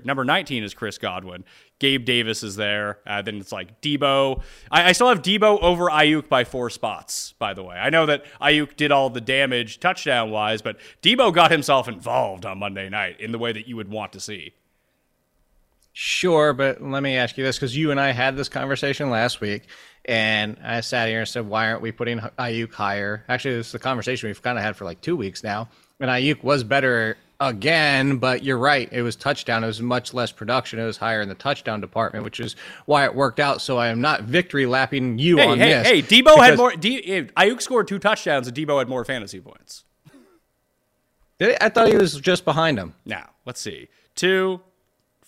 [0.05, 1.45] Number 19 is Chris Godwin.
[1.79, 2.99] Gabe Davis is there.
[3.07, 4.43] Uh, then it's like Deebo.
[4.71, 7.77] I, I, still have Deebo over Aiyuk by four spots, by the way.
[7.77, 12.45] I know that Aiyuk did all the damage touchdown wise, but Deebo got himself involved
[12.45, 14.53] on Monday night in the way that you would want to see.
[16.01, 19.41] Sure, but let me ask you this because you and I had this conversation last
[19.41, 19.65] week,
[20.05, 23.75] and I sat here and said, "Why aren't we putting Aiyuk higher?" Actually, this is
[23.75, 27.17] a conversation we've kind of had for like two weeks now, and Aiyuk was better
[27.41, 28.89] again, but you're right.
[28.93, 29.65] It was touchdown.
[29.65, 30.79] It was much less production.
[30.79, 32.55] It was higher in the touchdown department, which is
[32.87, 33.61] why it worked out.
[33.61, 35.89] So I am not victory lapping you hey, on hey, this.
[35.89, 36.71] Hey, Deebo had more.
[36.77, 39.83] D, Aiyuk scored two touchdowns, and Deebo had more fantasy points.
[41.41, 42.95] Did I thought he was just behind him.
[43.05, 43.89] Now let's see.
[44.15, 44.61] Two,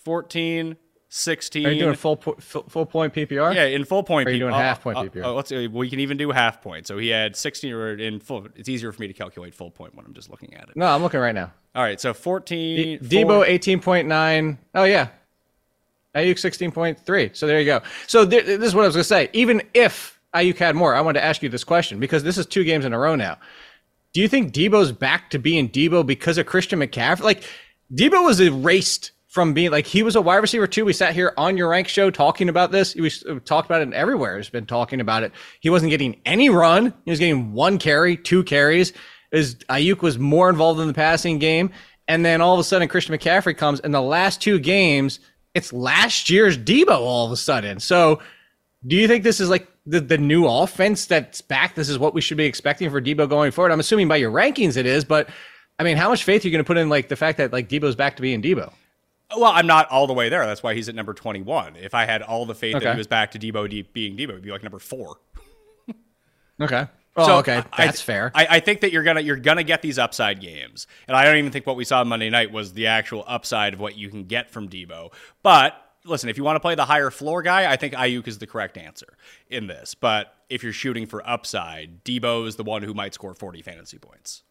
[0.05, 0.75] 14,
[1.13, 1.65] 16.
[1.65, 3.53] Are you doing full full, full point PPR?
[3.53, 4.27] Yeah, in full point.
[4.27, 5.25] Or are you doing half point PPR?
[5.25, 5.67] Uh, let's see.
[5.67, 6.87] We can even do half point.
[6.87, 8.47] So he had 16 or in full.
[8.55, 10.77] It's easier for me to calculate full point when I'm just looking at it.
[10.77, 11.51] No, I'm looking right now.
[11.75, 12.77] All right, so 14.
[12.77, 14.57] D- Deebo 18.9.
[14.75, 15.09] Oh yeah,
[16.15, 17.35] Aiyuk 16.3.
[17.35, 17.81] So there you go.
[18.07, 19.29] So th- this is what I was gonna say.
[19.33, 22.45] Even if Aiyuk had more, I wanted to ask you this question because this is
[22.45, 23.37] two games in a row now.
[24.13, 27.21] Do you think Deebo's back to being Deebo because of Christian McCaffrey?
[27.21, 27.43] Like
[27.93, 30.83] Deebo was erased from being like he was a wide receiver too.
[30.83, 32.93] We sat here on your rank show talking about this.
[32.95, 34.35] We uh, talked about it everywhere.
[34.35, 35.31] Has been talking about it.
[35.61, 36.93] He wasn't getting any run.
[37.05, 38.91] He was getting one carry, two carries.
[39.31, 41.71] Is Aiyuk was more involved in the passing game,
[42.09, 43.79] and then all of a sudden Christian McCaffrey comes.
[43.79, 45.21] In the last two games,
[45.53, 47.79] it's last year's Deebo all of a sudden.
[47.79, 48.19] So,
[48.85, 51.75] do you think this is like the, the new offense that's back?
[51.75, 53.71] This is what we should be expecting for Deebo going forward.
[53.71, 55.29] I'm assuming by your rankings it is, but
[55.79, 57.53] I mean, how much faith are you going to put in like the fact that
[57.53, 58.73] like Deebo's back to being Deebo?
[59.37, 60.45] Well, I'm not all the way there.
[60.45, 61.75] That's why he's at number 21.
[61.77, 62.85] If I had all the faith okay.
[62.85, 65.17] that he was back to Deebo being Deebo, it'd be like number four.
[66.59, 66.87] okay.
[67.15, 68.31] Oh, so okay, that's I, fair.
[68.33, 71.37] I, I, think that you're gonna you're gonna get these upside games, and I don't
[71.37, 74.25] even think what we saw Monday night was the actual upside of what you can
[74.25, 75.11] get from Deebo.
[75.43, 78.37] But listen, if you want to play the higher floor guy, I think Aiyuk is
[78.37, 79.17] the correct answer
[79.49, 79.93] in this.
[79.95, 83.97] But if you're shooting for upside, Deebo is the one who might score 40 fantasy
[83.97, 84.43] points.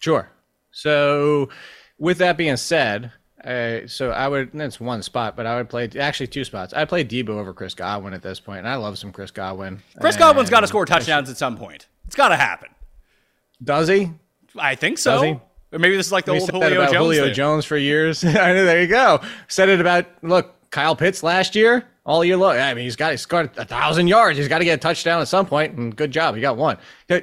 [0.00, 0.30] Sure.
[0.72, 1.50] So,
[1.98, 3.12] with that being said,
[3.44, 6.72] uh, so I would that's one spot, but I would play actually two spots.
[6.72, 9.82] I play Deebo over Chris Godwin at this point, and I love some Chris Godwin.
[10.00, 11.86] Chris and Godwin's got to score touchdowns at some point.
[12.06, 12.68] It's got to happen.
[13.62, 14.10] Does he?
[14.56, 15.40] I think so.
[15.72, 16.92] Or maybe this is like the we old Julio Jones.
[16.92, 17.34] Julio thing.
[17.34, 18.24] Jones for years.
[18.24, 18.64] I know.
[18.64, 19.20] There you go.
[19.48, 21.86] Said it about look Kyle Pitts last year.
[22.04, 22.56] All year long.
[22.56, 24.36] I mean, he's got he's scored a thousand yards.
[24.36, 26.78] He's got to get a touchdown at some point, and good job, he got one.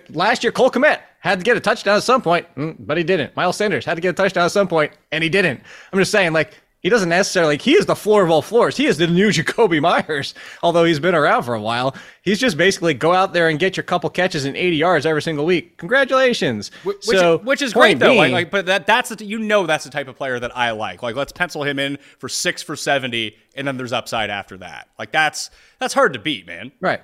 [0.10, 3.04] Last year, Cole Kmet had to get a touchdown at some point, mm, but he
[3.04, 3.36] didn't.
[3.36, 5.62] Miles Sanders had to get a touchdown at some point, and he didn't.
[5.92, 8.78] I'm just saying, like, he doesn't necessarily, like, he is the floor of all floors.
[8.78, 11.96] He is the new Jakobi Meyers, although he's been around for a while.
[12.22, 15.22] He's just basically go out there and get your couple catches in 80 yards every
[15.22, 15.78] single week.
[15.78, 16.70] Congratulations.
[16.84, 18.10] Which, so, which is great, though.
[18.10, 20.56] Being, like, like, but that, that's, the, you know, that's the type of player that
[20.56, 21.02] I like.
[21.02, 24.88] Like, let's pencil him in for six for 70, and then there's upside after that.
[25.00, 26.72] Like, that's, that's hard to beat, man.
[26.80, 27.02] Right.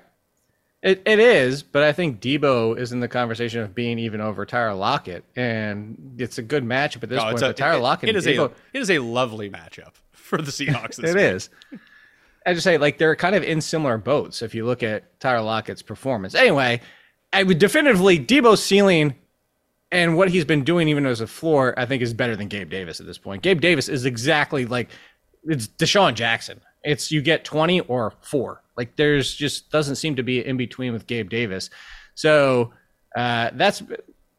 [0.83, 4.45] It, it is, but I think Deebo is in the conversation of being even over
[4.45, 7.41] Tyler Lockett, and it's a good matchup at this oh, point.
[7.41, 10.51] A, Tyler it, Lockett, it is Deebo, a it is a lovely matchup for the
[10.51, 10.99] Seahawks.
[11.03, 11.23] it week.
[11.23, 11.49] is.
[12.45, 15.41] I just say like they're kind of in similar boats if you look at Tyler
[15.41, 16.35] Lockett's performance.
[16.35, 16.81] Anyway,
[17.31, 19.15] I would definitively Deebo's ceiling
[19.89, 22.69] and what he's been doing even as a floor, I think is better than Gabe
[22.69, 23.41] Davis at this point.
[23.41, 24.89] Gabe Davis is exactly like
[25.45, 26.59] it's DeSean Jackson.
[26.83, 28.62] It's you get 20 or four.
[28.77, 31.69] Like there's just doesn't seem to be in between with Gabe Davis.
[32.15, 32.73] So
[33.15, 33.83] uh, that's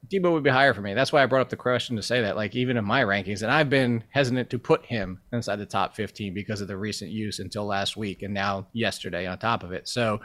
[0.08, 0.94] Deebo would be higher for me.
[0.94, 2.36] That's why I brought up the question to say that.
[2.36, 5.94] Like even in my rankings, and I've been hesitant to put him inside the top
[5.96, 9.72] 15 because of the recent use until last week and now yesterday on top of
[9.72, 9.88] it.
[9.88, 10.20] So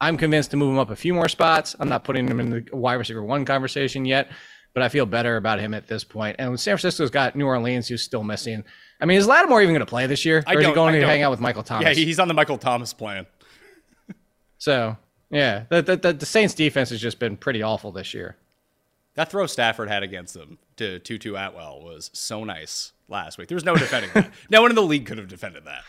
[0.00, 1.74] I'm convinced to move him up a few more spots.
[1.80, 4.28] I'm not putting him in the wide receiver one conversation yet,
[4.74, 6.36] but I feel better about him at this point.
[6.38, 8.64] And San Francisco's got New Orleans, who's still missing.
[9.00, 10.44] I mean, is Lattimore even going to play this year?
[10.46, 11.10] I or is he going I to don't.
[11.10, 11.96] hang out with Michael Thomas?
[11.96, 13.26] Yeah, he's on the Michael Thomas plan.
[14.58, 14.96] So
[15.30, 18.36] yeah, the, the, the, Saints defense has just been pretty awful this year.
[19.14, 23.48] That throw Stafford had against them to Tutu Atwell was so nice last week.
[23.48, 24.30] There was no defending that.
[24.50, 25.82] No one in the league could have defended that.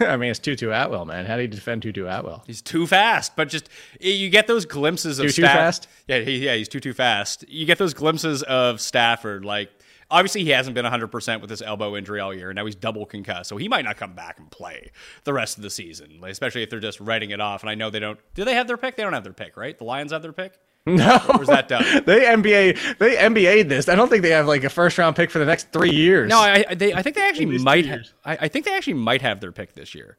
[0.00, 1.26] I mean, it's Tutu Atwell, man.
[1.26, 2.44] How do you defend Tutu Atwell?
[2.46, 3.68] He's too fast, but just
[4.00, 5.88] you get those glimpses of Too, too fast?
[6.08, 7.48] Yeah, he, yeah, he's too too fast.
[7.48, 9.44] You get those glimpses of Stafford.
[9.44, 9.70] Like
[10.12, 12.50] obviously he hasn't been 100 percent with this elbow injury all year.
[12.50, 14.92] And now he's double concussed, so he might not come back and play
[15.24, 16.20] the rest of the season.
[16.24, 17.62] Especially if they're just writing it off.
[17.62, 18.20] And I know they don't.
[18.34, 18.94] Do they have their pick?
[18.96, 19.76] They don't have their pick, right?
[19.76, 20.54] The Lions have their pick.
[20.86, 21.84] No, Or is that done?
[22.06, 23.88] they NBA they NBA'd this.
[23.88, 26.28] I don't think they have like a first round pick for the next three years.
[26.28, 27.82] No, I, I- they, I think they actually might.
[27.84, 30.18] two Ha- I, I think they actually might have their pick this year.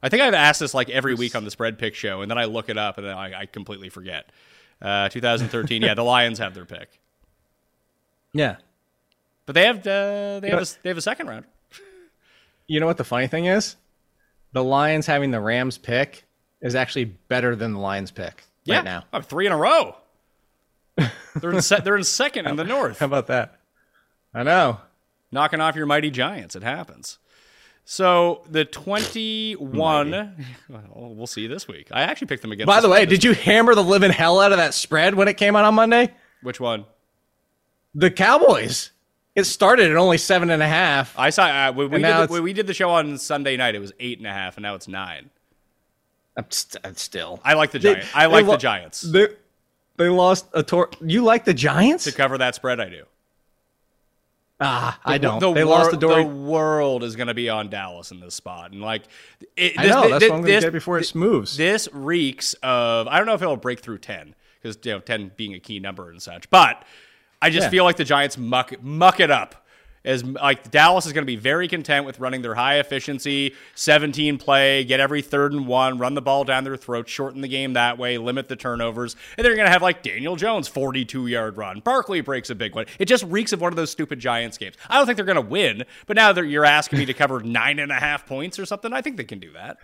[0.00, 2.38] I think I've asked this like every week on the spread pick show, and then
[2.38, 4.30] I look it up and then I, I completely forget.
[4.80, 7.00] Uh, 2013, yeah, the Lions have their pick,
[8.32, 8.58] yeah.
[9.48, 11.44] But they have uh, they have a, they have a second round.
[12.70, 13.76] You know what the funny thing is?
[14.52, 16.26] The Lions having the Rams pick
[16.60, 19.04] is actually better than the Lions pick Yeah, right now.
[19.10, 19.96] Oh, three in a row.
[21.40, 23.58] they're in se- they're in second in the North, How about that?
[24.34, 24.80] I know.
[25.32, 26.56] knocking off your mighty Giants.
[26.56, 27.16] It happens.
[27.86, 30.10] So the 21,
[30.68, 30.84] well,
[31.14, 31.88] we'll see this week.
[31.90, 32.66] I actually picked them against.
[32.66, 35.38] By the way, did you hammer the living hell out of that spread when it
[35.38, 36.12] came out on Monday?
[36.42, 36.84] Which one?
[37.94, 38.90] The Cowboys.
[39.38, 41.16] It started at only seven and a half.
[41.16, 43.76] I saw uh, when, we did the, when we did the show on Sunday night.
[43.76, 45.30] It was eight and a half, and now it's nine.
[46.36, 47.40] I'm st- I'm still.
[47.44, 48.10] I like the They- Giants.
[48.14, 49.28] I like lo- the Giants They,
[49.96, 50.90] they lost a tor.
[51.00, 52.02] You like the Giants?
[52.04, 52.80] to cover that spread.
[52.80, 53.04] I do.
[54.60, 55.38] Ah, I don't.
[55.38, 56.16] The they wor- lost the door.
[56.16, 59.02] The world is going to be on Dallas in this spot, and like,
[59.56, 60.02] it, I this, know.
[60.02, 61.56] thi- That's thi- what I'm going this- to get before it moves.
[61.56, 63.06] This reeks of.
[63.06, 65.78] I don't know if it'll break through ten because you know ten being a key
[65.78, 66.82] number and such, but
[67.40, 67.70] I just Yeah.
[67.70, 69.64] feel like the Giants muck muck it up.
[70.04, 74.38] As like Dallas is going to be very content with running their high efficiency 17
[74.38, 77.72] play, get every third and one, run the ball down their throat, shorten the game
[77.74, 81.56] that way, limit the turnovers, and they're going to have like Daniel Jones 42 yard
[81.58, 81.80] run.
[81.80, 82.86] Barkley breaks a big one.
[82.98, 84.76] It just reeks of one of those stupid Giants games.
[84.88, 87.40] I don't think they're going to win, but now that you're asking me to cover
[87.40, 89.78] nine and a half points or something, I think they can do that.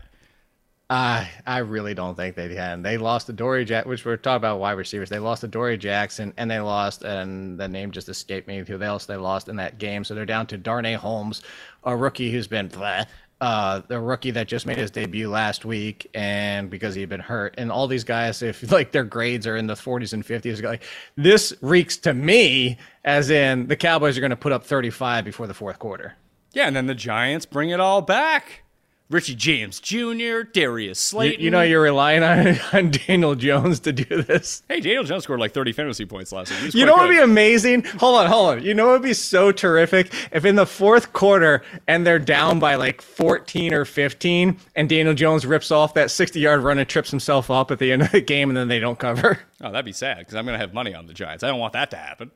[0.91, 2.83] I I really don't think they can.
[2.83, 5.09] They lost the Dory Jack, which we're talking about wide receivers.
[5.09, 8.63] They lost Adoree' Jackson, and they lost, and the name just escaped me.
[8.67, 10.05] Who else they lost in that game?
[10.05, 11.43] So they're down to Darnay Holmes,
[11.85, 13.07] a rookie who's been bleh,
[13.41, 17.55] uh, the rookie that just made his debut last week, and because he'd been hurt,
[17.59, 20.83] and all these guys, if like their grades are in the 40s and 50s, like
[21.17, 25.47] this reeks to me as in the Cowboys are going to put up 35 before
[25.47, 26.15] the fourth quarter.
[26.53, 28.64] Yeah, and then the Giants bring it all back.
[29.15, 31.41] Richie James Jr., Darius You, Slayton.
[31.41, 34.65] you know you're relying on, on Daniel Jones to do this.
[34.69, 36.75] hey, Daniel Jones scored like 30 fantasy points last week.
[36.75, 37.85] You know what would be amazing?
[37.85, 38.63] Hold on, hold on.
[38.65, 42.59] You know what would be so terrific if in the fourth quarter and they're down
[42.59, 46.89] by like 14 or 15 and Daniel Jones rips off that 60 yard run and
[46.89, 49.39] trips himself up at the end of the game and then they don't cover.
[49.63, 51.45] Oh, that'd be sad because I'm going to have money on the Giants.
[51.45, 52.33] I don't want that to happen.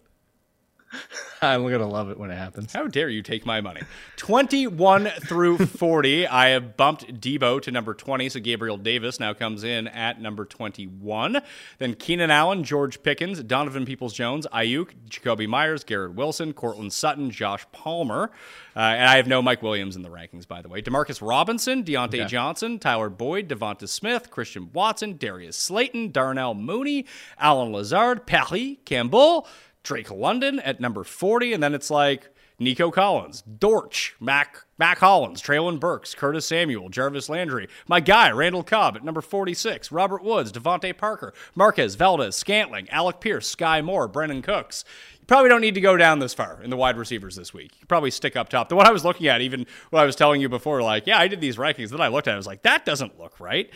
[1.42, 2.72] I'm going to love it when it happens.
[2.72, 3.82] How dare you take my money?
[4.16, 6.26] 21 through 40.
[6.26, 10.44] I have bumped Deebo to number 20, so Gabriel Davis now comes in at number
[10.44, 11.40] 21.
[11.78, 17.30] Then Keenan Allen, George Pickens, Donovan Peoples Jones, Aiyuk, Jakobi Meyers, Garrett Wilson, Courtland Sutton,
[17.30, 18.30] Josh Palmer.
[18.74, 20.80] Uh, and I have no Mike Williams in the rankings, by the way.
[20.80, 27.06] Demarcus Robinson, Diontae Johnson, Tyler Boyd, Devonta Smith, Christian Watson, Darius Slayton, Darnell Mooney,
[27.38, 29.48] Allen Lazard, Parris Campbell.
[29.82, 35.40] Drake London at number 40, and then it's like Nico Collins, Dortch, Mack Mack Hollins,
[35.40, 40.50] Treylon Burks, Curtis Samuel, Jarvis Landry, my guy, Randall Cobb at number 46, Robert Woods,
[40.50, 44.84] DeVante Parker, Marquez, Valdes, Scantling, Alec Pierce, Skyy Moore, Brandin Cooks.
[45.20, 47.72] You probably don't need to go down this far in the wide receivers this week.
[47.80, 48.68] You probably stick up top.
[48.68, 51.18] The one I was looking at, even what I was telling you before, like, yeah,
[51.18, 51.90] I did these rankings.
[51.90, 53.70] Then I looked at it, I was like, that doesn't look right.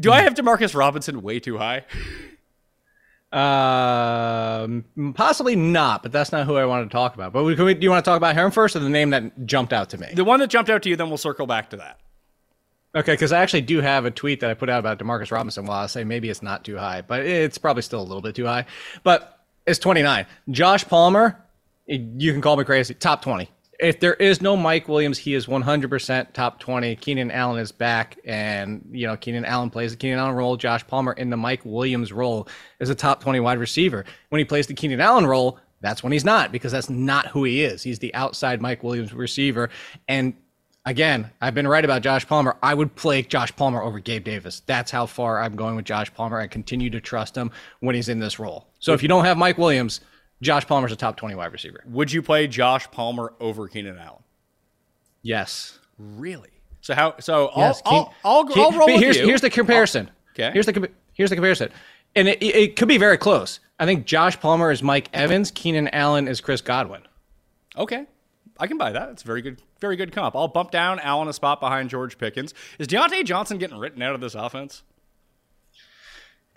[0.00, 1.84] Do I have Demarcus Robinson way too high?
[3.34, 7.32] Um, possibly not, but that's not who I wanted to talk about.
[7.32, 9.10] But we, can we, do you want to talk about him first or the name
[9.10, 10.06] that jumped out to me?
[10.14, 11.98] The one that jumped out to you, then we'll circle back to that.
[12.94, 15.64] Okay, because I actually do have a tweet that I put out about Demarcus Robinson.
[15.64, 18.36] While I say maybe it's not too high, but it's probably still a little bit
[18.36, 18.66] too high.
[19.02, 20.26] But it's 29.
[20.50, 21.42] Josh Palmer,
[21.86, 23.50] you can call me crazy, top 20.
[23.84, 26.96] If there is no Mike Williams, he is 100% top 20.
[26.96, 30.56] Keenan Allen is back, and you know Keenan Allen plays the Keenan Allen role.
[30.56, 32.48] Josh Palmer in the Mike Williams role
[32.80, 34.04] is a top 20 wide receiver.
[34.30, 37.44] When he plays the Keenan Allen role, that's when he's not because that's not who
[37.44, 37.82] he is.
[37.82, 39.70] He's the outside Mike Williams receiver,
[40.08, 40.34] and
[40.86, 42.56] again, I've been right about Josh Palmer.
[42.62, 44.62] I would play Josh Palmer over Gabe Davis.
[44.66, 46.40] That's how far I'm going with Josh Palmer.
[46.40, 48.66] I continue to trust him when he's in this role.
[48.78, 50.00] So if you don't have Mike Williams,
[50.42, 51.82] Josh Palmer's a top 20 wide receiver.
[51.86, 54.22] Would you play Josh Palmer over Keenan Allen?
[55.22, 55.78] Yes.
[55.98, 56.50] Really?
[56.80, 57.14] So how?
[57.18, 59.26] So I'll, I'll, I'll, Ke- I'll roll with here's, you.
[59.26, 60.10] Here's the comparison.
[60.34, 60.50] Okay.
[60.52, 61.70] Here's the here's the comparison,
[62.14, 63.60] and it, it, it could be very close.
[63.78, 65.50] I think Josh Palmer is Mike Evans.
[65.50, 67.02] Keenan Allen is Chris Godwin.
[67.76, 68.06] Okay.
[68.58, 69.08] I can buy that.
[69.08, 70.36] It's very good, very good comp.
[70.36, 72.54] I'll bump down Allen a spot behind George Pickens.
[72.78, 74.82] Is Diontae Johnson getting written out of this offense?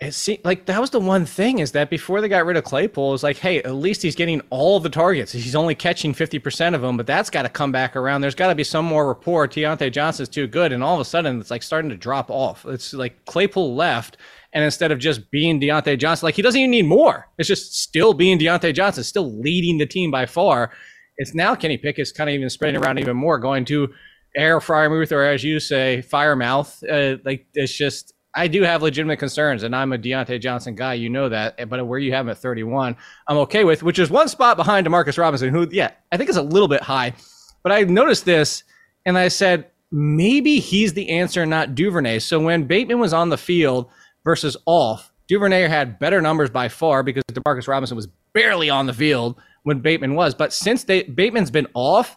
[0.00, 2.62] It seemed like that was the one thing is that before they got rid of
[2.62, 5.32] Claypool, it was like, hey, at least he's getting all the targets.
[5.32, 8.20] He's only catching 50% of them, but that's got to come back around.
[8.20, 9.48] There's got to be some more rapport.
[9.48, 10.70] Diontae Johnson's too good.
[10.70, 12.64] And all of a sudden, it's like starting to drop off.
[12.64, 14.18] It's like Claypool left.
[14.52, 17.26] And instead of just being Diontae Johnson, like he doesn't even need more.
[17.36, 20.70] It's just still being Diontae Johnson, still leading the team by far.
[21.16, 23.92] It's now Kenny Pickett's kind of even spreading around even more, going to
[24.36, 26.82] air Freiermuth or as you say, fire mouth.
[26.88, 30.94] Uh, like it's just I do have legitimate concerns, and I'm a Diontae Johnson guy.
[30.94, 31.54] You know that.
[31.58, 34.56] Eh, but where you have him at 31, I'm okay with, which is one spot
[34.56, 37.14] behind Demarcus Robinson, who, yeah, I think is a little bit high.
[37.62, 38.64] But I noticed this,
[39.06, 42.18] and I said maybe he's the answer, not Duvernay.
[42.18, 43.88] So when Bateman was on the field
[44.24, 48.92] versus off, Duvernay had better numbers by far because Demarcus Robinson was barely on the
[48.92, 50.34] field when Bateman was.
[50.34, 52.16] But since they, Bateman's been off,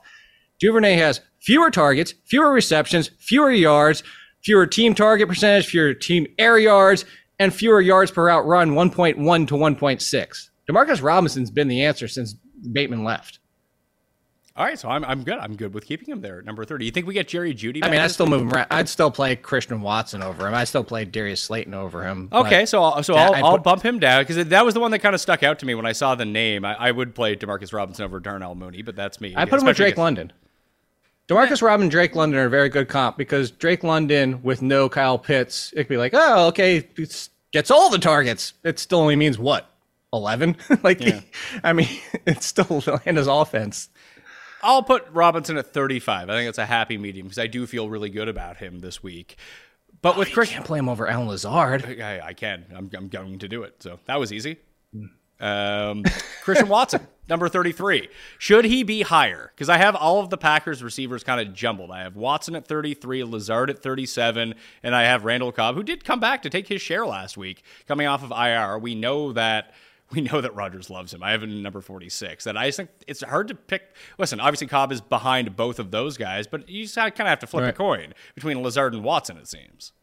[0.60, 4.04] Duvernay has fewer targets, fewer receptions, fewer yards,
[4.44, 7.06] fewer team target percentage, fewer team air yards,
[7.40, 10.50] and fewer yards per out run 1.1 to 1.6.
[10.70, 12.34] Demarcus Robinson's been the answer since
[12.72, 13.40] Bateman left.
[14.54, 15.38] All right, so I'm, I'm good.
[15.40, 16.84] I'm good with keeping him there at number 30.
[16.84, 17.80] You think we get Jerry Jeudy?
[17.84, 18.68] I mean, I'd still move him around.
[18.70, 20.54] I'd still play Christian Watson over him.
[20.54, 22.28] I'd still play Darius Slayton over him.
[22.34, 24.82] Okay, so I'll, so I'll, I I'll put- bump him down because that was the
[24.82, 26.66] one that kind of stuck out to me when I saw the name.
[26.66, 29.34] I, I would play Demarcus Robinson over Darnell Mooney, but that's me.
[29.38, 30.34] I put him with Drake against- London.
[31.32, 34.90] Demarcus Robin and Drake London are a very good comp because Drake London with no
[34.90, 38.52] Kyle Pitts, it could be like, oh, okay, it's, gets all the targets.
[38.66, 39.70] It still only means what?
[40.12, 40.58] 11?
[40.84, 41.02] like,
[41.64, 41.88] I mean,
[42.26, 43.88] it's still Atlanta's offense.
[44.62, 46.30] I'll put Robinson at 35.
[46.30, 49.02] I think it's a happy medium because I do feel really good about him this
[49.02, 49.38] week.
[50.02, 52.02] But with You Chris, can't play him over Allen Lazard.
[52.02, 52.66] I, I can.
[52.76, 53.76] I'm, I'm going to do it.
[53.80, 54.58] So that was easy.
[55.40, 56.04] Um,
[56.44, 58.10] Christian Watson, number 33.
[58.38, 59.52] Should he be higher?
[59.56, 61.90] Because I have all of the Packers receivers kind of jumbled.
[61.90, 64.54] I have Watson at 33, Lazard at 37,
[64.84, 67.64] and I have Randall Cobb, who did come back to take his share last week,
[67.88, 68.78] coming off of IR.
[68.78, 69.74] We know that.
[70.12, 71.24] We know that Rodgers loves him.
[71.24, 72.44] I have him in number 46.
[72.44, 73.96] That I just think it's hard to pick.
[74.18, 77.40] Listen, obviously Cobb is behind both of those guys, but you just kind of have
[77.40, 79.94] to flip a coin between Lazard and Watson, it seems.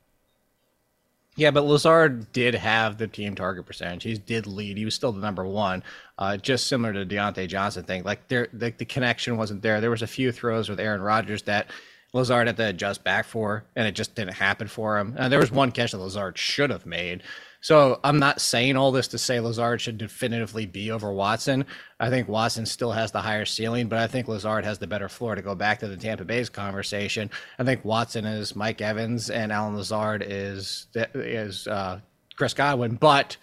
[1.39, 4.03] Yeah, but Lazard did have the team target percentage.
[4.03, 4.77] He did lead.
[4.77, 5.85] He was still the number one.
[6.19, 8.03] Uh, just similar to Diontae Johnson thing.
[8.03, 9.81] Like there, like the connection wasn't there.
[9.81, 11.69] There was a few throws with Aaron Rodgers that
[12.13, 15.15] Lazard had to adjust back for, and it just didn't happen for him.
[15.17, 17.23] And there was one catch that Lazard should have made.
[17.61, 21.67] So I'm not saying all this to say Lazard should definitively be over Watson.
[21.99, 25.09] I think Watson still has the higher ceiling, but I think Lazard has the better
[25.09, 25.35] floor.
[25.35, 29.51] To go back to the Tampa Bay's conversation, I think Watson is Mike Evans and
[29.51, 32.01] Allen Lazard is is uh,
[32.37, 33.37] Chris Godwin, but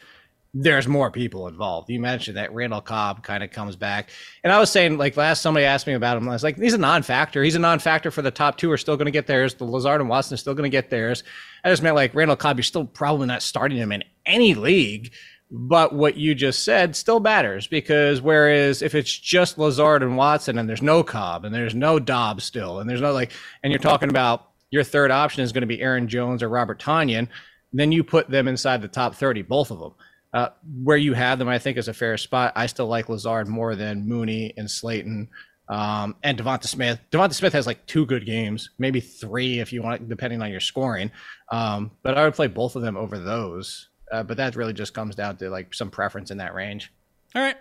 [0.58, 1.90] there's more people involved.
[1.90, 4.10] You mentioned that Randall Cobb kind of comes back.
[4.42, 6.74] And I was saying, like last somebody asked me about him, I was like, he's
[6.74, 7.44] a non-factor.
[7.44, 9.54] He's a non-factor for the top two are still going to get theirs.
[9.54, 11.26] The Lazard and Watson are still going to get theirs.
[11.66, 15.12] I just meant like Randall Cobb, you're still probably not starting him in any league.
[15.50, 20.58] But what you just said still matters because whereas if it's just Lazard and Watson
[20.58, 23.32] and there's no Cobb and there's no Doubs still and there's no like,
[23.64, 26.80] and you're talking about your third option is going to be Aaron Jones or Robert
[26.80, 27.28] Tonyan,
[27.74, 29.94] then you put them inside the top 30, both of them.
[30.34, 30.50] Uh,
[30.84, 32.52] where you have them, I think, is a fair spot.
[32.56, 35.30] I still like Lazard more than Mooney and Slayton
[35.68, 37.00] um, and Devonta Smith.
[37.12, 40.60] Devonta Smith has like two good games, maybe three if you want, depending on your
[40.60, 41.12] scoring.
[41.52, 43.90] Um, but I would play both of them over those.
[44.12, 46.94] Uh, but that really just comes down to like some preference in that range.
[47.34, 47.58] All right,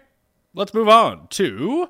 [0.54, 1.88] let's move on to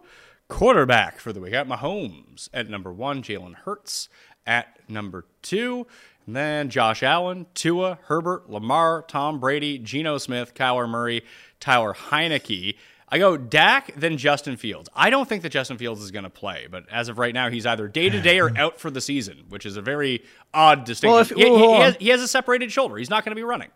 [0.49, 1.53] quarterback for the week.
[1.53, 4.09] Got Mahomes at number one, Jalen Hurts
[4.47, 5.87] at number two,
[6.27, 11.23] and then Josh Allen, Tua, Herbert, Lamar, Tom Brady, Geno Smith, Kyler Murray,
[11.61, 12.77] Taylor Heinicke.
[13.09, 14.89] I go Dak, then Justin Fields.
[14.95, 17.51] I don't think that Justin Fields is going to play, but as of right now,
[17.51, 20.85] he's either day to day or out for the season, which is a very odd
[20.85, 21.13] distinction.
[21.13, 22.97] Well, if- he, well, he has, he has a separated shoulder.
[22.97, 23.71] He's not going to be running.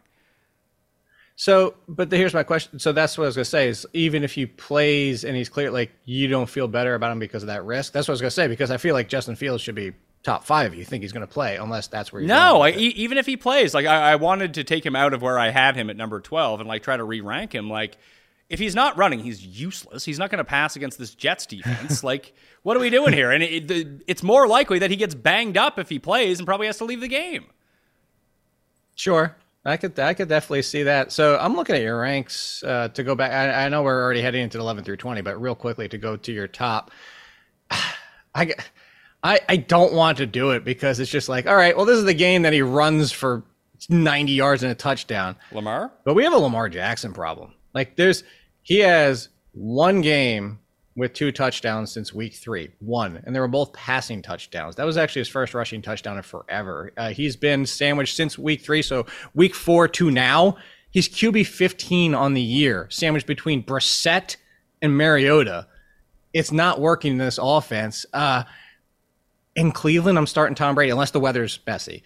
[1.36, 2.80] So, but the, here's my question.
[2.80, 5.70] So that's what I was gonna say is even if he plays and he's clear,
[5.70, 7.92] like you don't feel better about him because of that risk.
[7.92, 9.92] That's what I was gonna say because I feel like Justin Fields should be
[10.24, 10.74] top five.
[10.74, 12.96] You think he's gonna play unless that's where you're No, going I, with it.
[12.96, 15.50] even if he plays, like I, I wanted to take him out of where I
[15.50, 17.70] had him at number twelve and like try to re-rank him.
[17.70, 17.96] Like,
[18.48, 20.04] if he's not running, he's useless.
[20.04, 22.02] He's not going to pass against this Jets defense.
[22.04, 23.30] like, what are we doing here?
[23.30, 26.46] And it, the, it's more likely that he gets banged up if he plays and
[26.46, 27.46] probably has to leave the game.
[28.94, 29.36] Sure.
[29.64, 31.12] I could I could definitely see that.
[31.12, 33.32] So I'm looking at your ranks uh, to go back.
[33.32, 36.16] I, I know we're already heading into 11 through 20, but real quickly to go
[36.16, 36.90] to your top.
[37.70, 38.54] I,
[39.22, 41.98] I I don't want to do it because it's just like, all right, well, this
[41.98, 43.42] is the game that he runs for
[43.90, 45.36] 90 yards and a touchdown.
[45.52, 47.52] Lamar, But we have a Lamar Jackson problem.
[47.74, 48.24] Like there's
[48.68, 50.58] he has one game
[50.94, 54.76] with two touchdowns since week three, one, and they were both passing touchdowns.
[54.76, 56.92] That was actually his first rushing touchdown in forever.
[56.94, 60.58] Uh, he's been sandwiched since week three, so week four to now,
[60.90, 64.36] he's QB 15 on the year, sandwiched between Brissett
[64.82, 65.66] and Mariota.
[66.34, 68.04] It's not working in this offense.
[68.12, 68.42] Uh,
[69.56, 72.02] in Cleveland, I'm starting Tom Brady unless the weather's messy.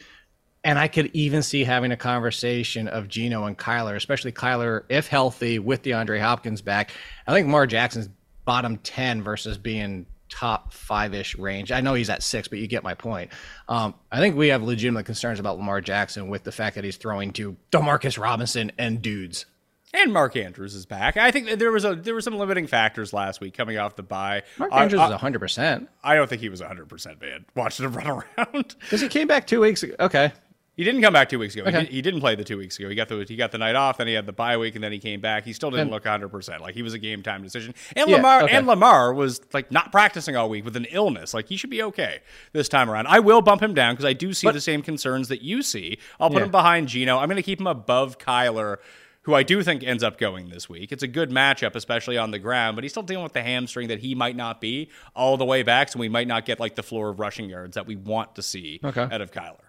[0.65, 5.09] And I could even see having a conversation of Geno and Kyler, especially Kyler, if
[5.09, 6.93] healthy, with DeAndre Hopkins back.
[7.27, 8.09] I think Lamar Jackson's
[8.45, 11.73] bottom 10 versus being top five ish range.
[11.73, 13.33] I know he's at six, but you get my point.
[13.69, 16.97] Um, I think we have legitimate concerns about Lamar Jackson with the fact that he's
[16.97, 19.47] throwing to Demarcus Robinson and dudes.
[19.93, 21.17] and Mark Andrews is back.
[21.17, 23.95] I think that there was a there were some limiting factors last week coming off
[23.97, 24.43] the bye.
[24.59, 27.45] Mark I- Andrews I, is 100% I don't think he was 100 percent man.
[27.55, 28.07] Watching him run
[28.39, 28.75] around.
[28.81, 29.97] because he came back two weeks ago.
[30.01, 30.33] Okay.
[30.75, 31.65] He didn't come back two weeks ago.
[31.65, 31.81] He, Okay.
[31.81, 32.89] did, he didn't play the two weeks ago.
[32.89, 34.83] He got the he got the night off, then he had the bye week, and
[34.83, 35.45] then he came back.
[35.45, 36.31] He still didn't And- look 100.
[36.31, 37.75] percent Like he was a game time decision.
[37.95, 38.57] And Yeah, Lamar okay.
[38.57, 41.35] and Lamar was like not practicing all week with an illness.
[41.35, 42.21] Like he should be okay
[42.53, 43.07] this time around.
[43.09, 45.99] I will bump him down because I do see the same concerns that you see.
[46.19, 46.45] I'll put Yeah.
[46.47, 47.19] him behind Geno.
[47.19, 48.77] I'm going to keep him above Kyler.
[49.25, 50.91] Who I do think ends up going this week.
[50.91, 53.87] It's a good matchup, especially on the ground, but he's still dealing with the hamstring
[53.87, 56.75] that he might not be all the way back, so we might not get like
[56.75, 59.03] the floor of rushing yards that we want to see Okay.
[59.03, 59.61] out of Kyler.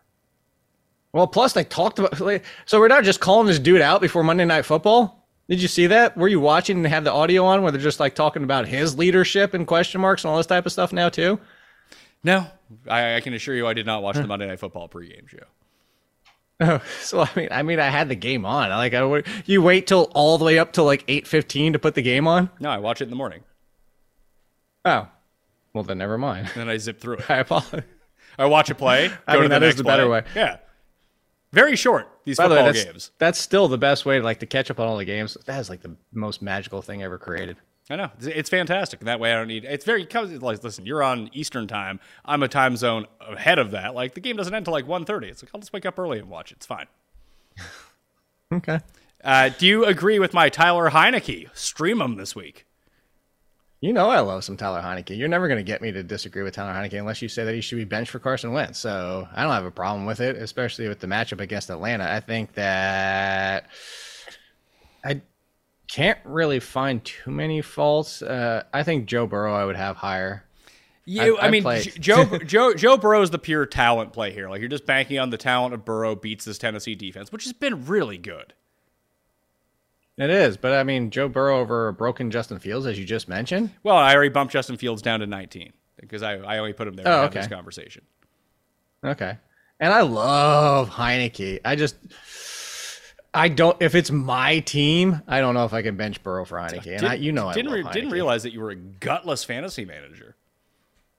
[1.13, 2.19] Well, plus they talked about.
[2.19, 5.25] like, So we're not just calling this dude out before Monday Night Football.
[5.49, 6.17] Did you see that?
[6.17, 8.97] Were you watching and have the audio on where they're just like talking about his
[8.97, 11.39] leadership and question marks and all this type of stuff now too?
[12.23, 12.45] No,
[12.89, 15.39] I, I can assure you, I did not watch the Monday Night Football pregame show.
[16.61, 18.69] Oh, so I mean, I mean, I had the game on.
[18.69, 21.79] Like, I would, you wait till all the way up till like eight fifteen to
[21.79, 22.49] put the game on.
[22.59, 23.41] No, I watch it in the morning,
[24.85, 25.07] Oh,
[25.73, 26.47] well then never mind.
[26.47, 27.25] and then I zip through it.
[27.29, 27.83] I apologize.
[28.37, 29.07] I watch a play.
[29.09, 30.23] Go I mean, to the that is the better way.
[30.35, 30.57] Yeah,
[31.53, 32.09] very short.
[32.25, 33.11] These By the football way, that's, games.
[33.19, 35.37] that's still the best way to like to catch up on all the games.
[35.45, 37.57] That is like the most magical thing ever created.
[37.89, 39.01] I know it's, fantastic.
[39.01, 39.65] That way, I don't need.
[39.65, 40.07] It's very.
[40.11, 41.99] Like, listen, you're on Eastern time.
[42.25, 43.93] I'm a time zone ahead of that.
[43.93, 45.23] Like, the game doesn't end until like 1.30.
[45.23, 46.57] It's like I'll just wake up early and watch it.
[46.57, 46.87] It's fine.
[48.51, 48.81] Okay.
[49.23, 51.49] Uh, do you agree with my Taylor Heinicke?
[51.57, 52.67] Stream him this week.
[53.83, 55.17] You know I love some Taylor Heinicke.
[55.17, 57.53] You're never going to get me to disagree with Taylor Heinicke unless you say that
[57.53, 58.79] he should be benched for Carson Wentz.
[58.79, 62.09] So I don't have a problem with it, especially with the matchup against Atlanta.
[62.09, 63.67] I think that
[65.03, 65.19] I
[65.91, 68.21] can't really find too many faults.
[68.21, 70.45] Uh, I think Joe Burrow I would have higher.
[71.03, 74.49] You, I- I, I mean, played- Joe, Joe, Joe Burrow's the pure talent play here.
[74.49, 77.51] Like you're just banking on the talent of Burrow beats this Tennessee defense, which has
[77.51, 78.53] been really good.
[80.17, 83.27] It is, but I mean Joe Burrow over a broken Justin Fields, as you just
[83.27, 83.71] mentioned.
[83.81, 86.93] Well, I already bumped Justin Fields down to 19 because I, I only put him
[86.95, 87.39] there Oh, to okay.
[87.39, 88.03] this conversation.
[89.03, 89.37] Okay.
[89.79, 91.59] And I love Heinicke.
[91.65, 91.95] I just
[93.33, 96.57] I don't if it's my team, I don't know if I can bench Burrow for
[96.59, 96.95] Heinicke.
[96.97, 100.35] And I, you know I didn't didn't realize that you were a gutless fantasy manager.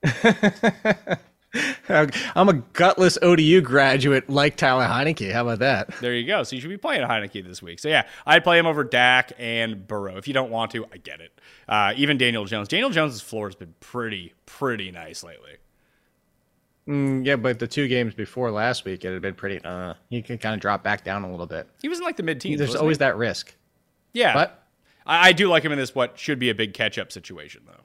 [1.89, 5.31] I'm a gutless ODU graduate like Taylor Heinicke.
[5.31, 5.95] How about that?
[6.01, 6.43] There you go.
[6.43, 7.79] So you should be playing Heinicke this week.
[7.79, 10.17] So yeah, I'd play him over Dak and Burrow.
[10.17, 11.39] If you don't want to, I get it.
[11.67, 12.67] Uh, even Daniel Jones.
[12.67, 15.57] Daniel Jones's floor has been pretty, pretty nice lately.
[16.87, 19.63] Mm, yeah, but the two games before last week, it had been pretty.
[19.63, 21.67] Uh, he could kind of drop back down a little bit.
[21.81, 22.59] He was in like the mid teens.
[22.59, 23.55] There's always that risk.
[24.13, 24.33] Yeah.
[24.33, 24.63] But
[25.05, 27.63] I, I do like him in this what should be a big catch up situation
[27.65, 27.84] though.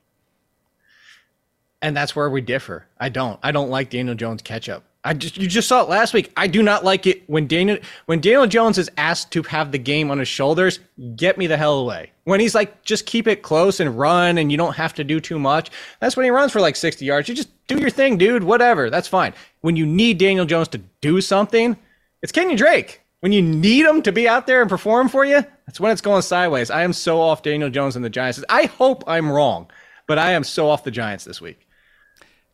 [1.83, 2.87] And that's where we differ.
[2.99, 3.41] I don't.
[3.43, 4.85] I don't like Daniel Jones catch up.
[5.03, 6.31] I just you just saw it last week.
[6.37, 9.79] I do not like it when Daniel when Daniel Jones is asked to have the
[9.79, 10.79] game on his shoulders.
[11.17, 12.13] Get me the hell away.
[12.25, 15.19] When he's like, just keep it close and run, and you don't have to do
[15.19, 15.71] too much.
[16.01, 17.31] That's when he runs for like sixty yards.
[17.31, 18.45] You just do your thing, dude.
[18.45, 18.91] Whatever.
[18.91, 19.33] That's fine.
[19.63, 21.79] When you need Daniel Jones to do something,
[22.23, 23.01] it's Kenyan Drake.
[23.21, 26.01] When you need him to be out there and perform for you, that's when it's
[26.01, 26.71] going sideways.
[26.71, 28.43] I am so off Daniel Jones and the Giants.
[28.51, 29.71] I hope I'm wrong,
[30.07, 31.67] but I am so off the Giants this week.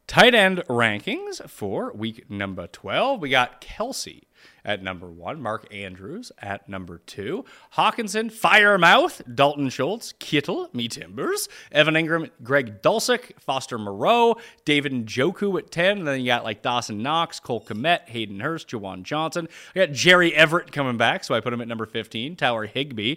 [0.06, 3.20] Tight end rankings for week number 12.
[3.20, 4.22] We got Kelce
[4.64, 7.44] at number one, Mark Andrews at number two,
[7.74, 15.58] Hockenson, Firemouth, Dalton Schultz, Kittle, Me Timbers, Evan Engram, Greg Dulcich, Foster Moreau, David Njoku
[15.58, 15.98] at 10.
[15.98, 19.48] And then you got like Dawson Knox, Cole Kmet, Hayden Hurst, Juwan Johnson.
[19.74, 23.16] I got Jerry Everett coming back, so I put him at number 15, Tyler Higbee,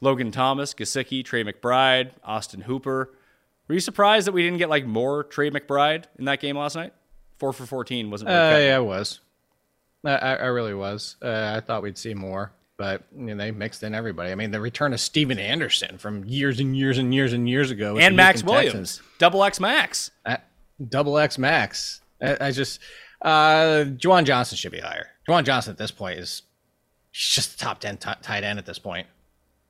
[0.00, 3.12] Logan Thomas, Gesicki, Trey McBride, Austin Hooper.
[3.68, 6.76] Were you surprised that we didn't get like more Trey McBride in that game last
[6.76, 6.92] night?
[7.38, 9.20] Four for 14 wasn't really Uh, yeah, I was.
[10.04, 11.16] I, I I really was.
[11.20, 14.30] Uh, I thought we'd see more, but you know, they mixed in everybody.
[14.30, 17.70] I mean, the return of Steven Anderson from years and years and years and years
[17.70, 20.10] ago, and Max Houston Williams, double X Max.
[20.24, 20.36] Uh,
[20.88, 22.00] double X Max.
[22.22, 22.80] I, I just,
[23.20, 25.08] uh, Juwan Johnson should be higher.
[25.28, 26.42] Juwan Johnson at this point is
[27.12, 29.06] just the top 10 t- tight end at this point.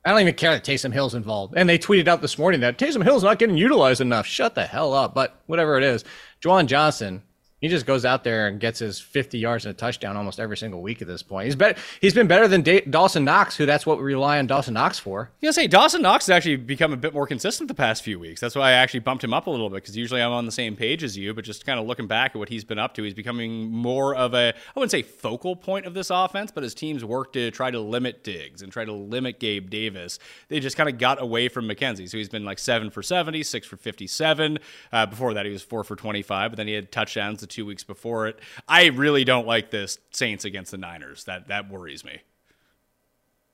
[0.05, 1.53] I don't even care that Taysom Hill's involved.
[1.57, 4.25] And they tweeted out this morning that Taysom Hill's not getting utilized enough.
[4.25, 5.13] Shut the hell up.
[5.13, 6.05] But whatever it is,
[6.41, 7.23] Juwan Johnson,
[7.59, 10.57] he just goes out there and gets his 50 yards and a touchdown almost every
[10.57, 11.45] single week at this point.
[11.45, 11.79] He's better.
[11.99, 14.99] He's been better than da- Dawson Knox, who that's what we rely on Dawson Knox
[14.99, 15.31] for.
[15.41, 18.19] You know, say Dawson Knox has actually become a bit more consistent the past few
[18.19, 18.39] weeks.
[18.39, 20.51] That's why I actually bumped him up a little bit because usually I'm on the
[20.51, 21.33] same page as you.
[21.33, 24.13] But just kind of looking back at what he's been up to, he's becoming more
[24.15, 27.49] of a I wouldn't say focal point of this offense, but his teams work to
[27.49, 30.19] try to limit Diggs and try to limit Gabe Davis.
[30.49, 32.07] They just kind of got away from McKenzie.
[32.07, 34.59] So he's been like seven for 70, six for 57.
[34.91, 37.65] Uh, before that, he was four for 25, but then he had touchdowns the two
[37.65, 38.39] weeks before it.
[38.67, 41.23] I really don't like this Saints against the Niners.
[41.23, 42.19] That that worries me.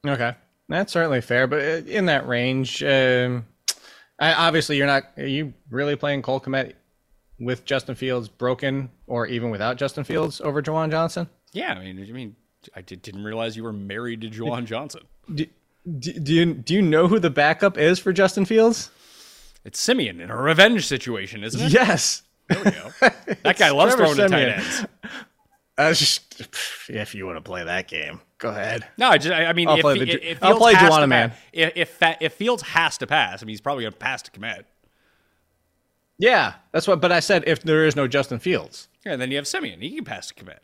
[0.06, 0.34] Okay,
[0.68, 3.46] that's certainly fair, but uh, in that range, um,
[4.20, 5.04] I, obviously you're not.
[5.18, 6.74] Are you really playing Cole Kmet
[7.39, 11.30] with Justin Fields broken, or even without Justin Fields over Juwan Johnson?
[11.54, 12.36] Yeah, I mean, I mean,
[12.76, 15.02] I did, didn't realize you were married to Juwan Johnson.
[15.34, 15.46] Do,
[16.00, 18.89] do, do you do you know who the backup is for Justin Fields?
[19.66, 21.72] It's Siemian in a revenge situation, isn't it?
[21.72, 22.91] Yes, There we go.
[23.44, 24.86] That guy loves Trevor throwing to tight ends.
[25.78, 26.39] I was just
[26.89, 28.86] if you want to play that game, go ahead.
[28.98, 31.10] No, I just, I I mean, I'll if, play the- if I'll play has Juwan
[31.10, 31.30] man.
[31.32, 34.22] pass- If if, if Fields has to pass, I mean, he's probably going to pass
[34.24, 34.66] to Kmet.
[36.20, 37.02] Yeah, that's what.
[37.02, 39.82] But I said if there is no Justin Fields, Yeah, and then you have Siemian.
[39.82, 40.60] He can pass to Kmet.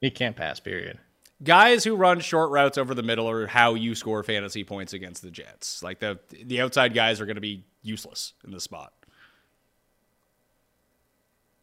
[0.00, 0.60] he can't pass.
[0.60, 0.98] Period.
[1.42, 5.22] Guys who run short routes over the middle are how you score fantasy points against
[5.22, 5.82] the Jets.
[5.82, 8.92] Like the the outside guys are going to be useless in this spot.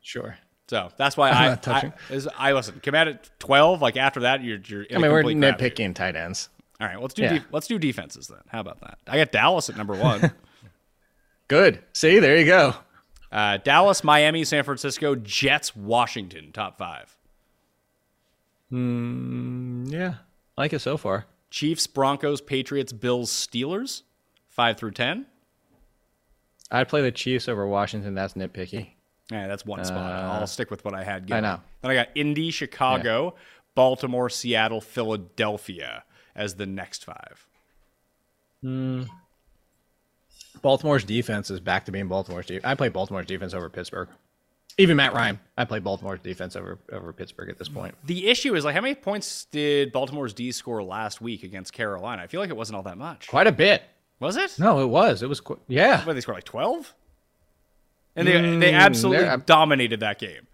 [0.06, 0.38] Sure.
[0.68, 1.58] So that's why I.
[1.66, 2.80] I, is, I listen.
[2.80, 3.82] Kmet at twelve.
[3.82, 4.86] Like after that, you're you're.
[4.91, 6.49] I mean, we're crap nitpicking tight ends.
[6.80, 7.39] All right, let's do Yeah.
[7.39, 8.41] de- let's do defenses then.
[8.49, 8.99] How about that?
[9.08, 10.32] I got Dallas at number one.
[11.47, 11.80] Good.
[11.93, 12.74] See, there you go.
[13.32, 17.16] uh, Dallas, Miami, San Francisco, Jets, Washington, top five.
[18.72, 20.16] Yeah,
[20.58, 21.26] I like it so far.
[21.49, 24.01] Chiefs, Broncos, Patriots, Bills, Steelers,
[24.49, 25.26] five through ten.
[26.72, 28.14] I'd play the Chiefs over Washington.
[28.16, 28.89] That's nitpicky.
[29.32, 30.12] Yeah, that's one spot.
[30.14, 31.28] I'll stick with what I had.
[31.28, 31.44] Going.
[31.44, 31.62] Uh, know.
[31.82, 33.36] Then I got Indy, Chicago,
[33.74, 36.04] Baltimore, Seattle, Philadelphia
[36.36, 37.48] as the next five.
[40.62, 42.66] Baltimore's defense is back to being Baltimore's defense.
[42.66, 44.10] I play Baltimore's defense over Pittsburgh.
[44.78, 47.96] Even Matt Ryan, I play Baltimore's defense over over Pittsburgh at this point.
[48.04, 52.24] The issue is like, how many points did Baltimore's D score last week against Carolina?
[52.24, 53.28] I feel like it wasn't all that much.
[53.28, 53.84] Quite a bit.
[54.20, 54.58] Was it?
[54.60, 55.24] No, it was.
[55.24, 55.40] It was.
[55.40, 56.06] Qu- yeah.
[56.06, 56.94] What, they scored like 12?
[58.16, 60.47] And they, they absolutely they're- dominated that game.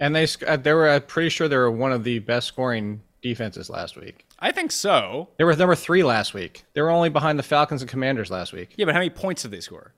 [0.00, 3.02] And they uh, they were uh, pretty sure they were one of the best scoring
[3.22, 4.26] defenses last week.
[4.40, 5.28] I think so.
[5.38, 6.64] They were number three last week.
[6.72, 8.74] They were only behind the Falcons and Commanders last week.
[8.76, 9.92] Yeah, but how many points did they score?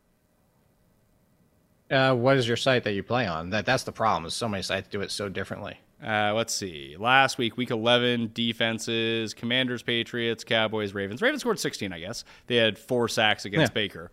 [1.90, 3.51] Uh, what is your site that you play on?
[3.51, 4.26] That that's the problem.
[4.26, 5.78] Is so many sites do it so differently.
[6.05, 6.97] Uh, let's see.
[6.99, 11.22] Last week, week 11, defenses, Commanders, Patriots, Cowboys, Ravens.
[11.22, 12.24] Ravens scored 16, I guess.
[12.47, 13.74] They had four sacks against Yeah.
[13.74, 14.11] Baker.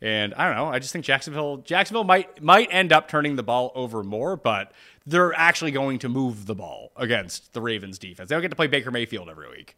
[0.00, 0.66] And I don't know.
[0.66, 4.72] I just think Jacksonville Jacksonville might might end up turning the ball over more, but
[5.06, 8.28] they're actually going to move the ball against the Ravens defense.
[8.28, 9.76] They don't get to play Baker Mayfield every week.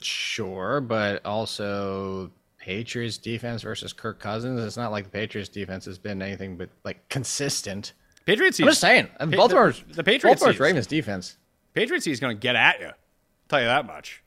[0.00, 4.60] Sure, but also Patriots defense versus Kirk Cousins.
[4.60, 7.92] It's not like the Patriots defense has been anything but like consistent.
[8.24, 11.36] Patriots I'm just saying, the- Baltimore's the Patriots Baltimore's Ravens defense.
[11.74, 12.86] Patriots is going to get at you.
[12.86, 12.94] I'll
[13.48, 14.22] tell you that much.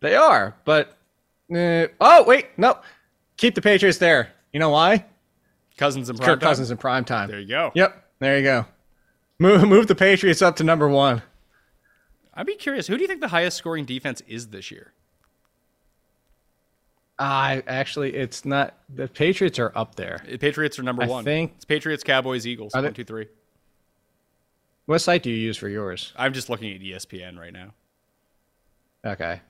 [0.00, 0.96] They are, but
[1.54, 2.78] uh, oh wait, no,
[3.38, 4.30] keep the Patriots there.
[4.52, 5.06] You know why?
[5.78, 7.30] Cousins and Kirk Cousins in prime time.
[7.30, 7.70] There you go.
[7.74, 8.66] Yep, there you go.
[9.38, 11.22] Move move the Patriots up to number one.
[12.34, 12.86] I'd be curious.
[12.86, 14.92] Who do you think the highest scoring defense is this year?
[17.18, 18.74] I actually, it's not.
[18.94, 20.22] The Patriots are up there.
[20.28, 21.24] The Patriots are number I one.
[21.24, 22.72] think- it's Patriots, Cowboys, Eagles.
[22.72, 23.26] They- One, two, three.
[24.86, 26.12] What site do you use for yours?
[26.16, 27.74] I'm just looking at ESPN right now.
[29.04, 29.40] Okay.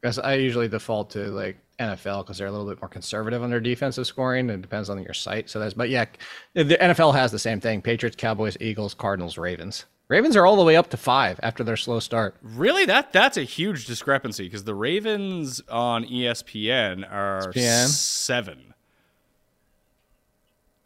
[0.00, 3.50] Because I usually default to like NFL because they're a little bit more conservative on
[3.50, 4.48] their defensive scoring.
[4.50, 5.50] It depends on your site.
[5.50, 6.06] So that's, but yeah,
[6.54, 9.84] the NFL has the same thing: Patriots, Cowboys, Eagles, Cardinals, Ravens.
[10.08, 12.36] Ravens are all the way up to five after their slow start.
[12.40, 17.88] Really, that that's a huge discrepancy because the Ravens on ESPN are ESPN?
[17.88, 18.74] seven.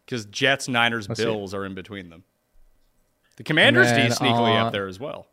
[0.04, 1.26] Because Jets, Niners, Let's see.
[1.26, 2.24] Bills are in between them.
[3.36, 5.26] The Commanders D then, sneakily uh, up there as well.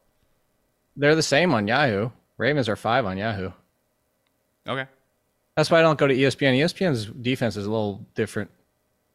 [0.95, 2.09] They're the same on Yahoo.
[2.37, 3.51] Ravens are five on Yahoo.
[4.67, 4.87] Okay.
[5.57, 6.55] That's why I don't go to ESPN.
[6.59, 8.51] ESPN's defense is a little different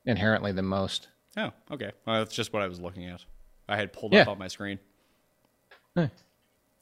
[0.04, 1.06] inherently than most.
[1.36, 1.92] Oh, okay.
[2.04, 3.24] Well, that's just what I was looking at.
[3.68, 4.22] I had pulled Yeah.
[4.22, 4.80] up on my screen.
[5.96, 6.08] All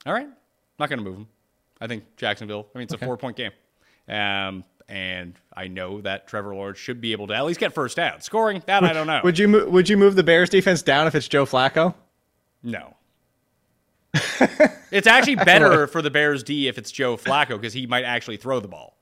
[0.07, 0.29] right.
[0.79, 1.29] Not going to move them.
[1.79, 3.51] I think Jacksonville, I mean, it's a four point game.
[4.09, 7.97] Um, and I know that Trevor Lawrence should be able to at least get first
[7.99, 8.23] down.
[8.23, 9.21] Scoring, that I don't know.
[9.23, 11.95] Would you mo- would you move the Bears defense down if it's Joe Flacco?
[12.63, 12.97] No.
[14.91, 18.39] it's actually better for the Bears D if it's Joe Flacco because he might actually
[18.39, 18.97] throw the ball.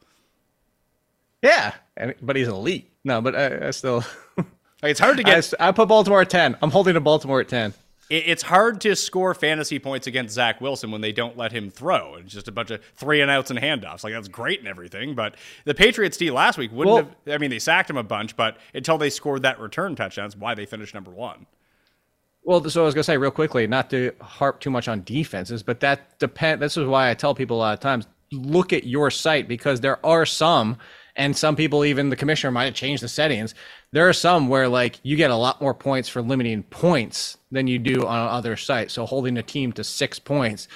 [1.43, 2.91] Yeah, and, but he's elite.
[3.05, 4.05] No, but I, I still.
[4.83, 5.39] it's hard to I, get.
[5.39, 6.57] s- I put Baltimore at ten.
[6.63, 7.75] I'm holding to Baltimore at ten.
[8.11, 11.71] it- it's hard to score fantasy points against Zach Wilson when they don't let him
[11.71, 12.17] throw.
[12.17, 14.03] It's just a bunch of three and outs and handoffs.
[14.03, 17.35] Like that's great and everything, but the Patriots D last week wouldn't Well- have.
[17.35, 20.37] I mean, they sacked him a bunch, but until they scored that return touchdown, that's
[20.37, 21.47] why they finished number one.
[22.43, 25.63] Well, so I was gonna say real quickly, not to harp too much on defenses,
[25.63, 26.63] but that depend.
[26.63, 29.81] This is why I tell people a lot of times, look at your site because
[29.81, 30.79] there are some,
[31.19, 33.55] and some people even the commissioner might have changed the settings.
[33.91, 37.67] There are some where like you get a lot more points for limiting points than
[37.67, 38.95] you do on other sites.
[38.95, 40.69] So holding a team to six points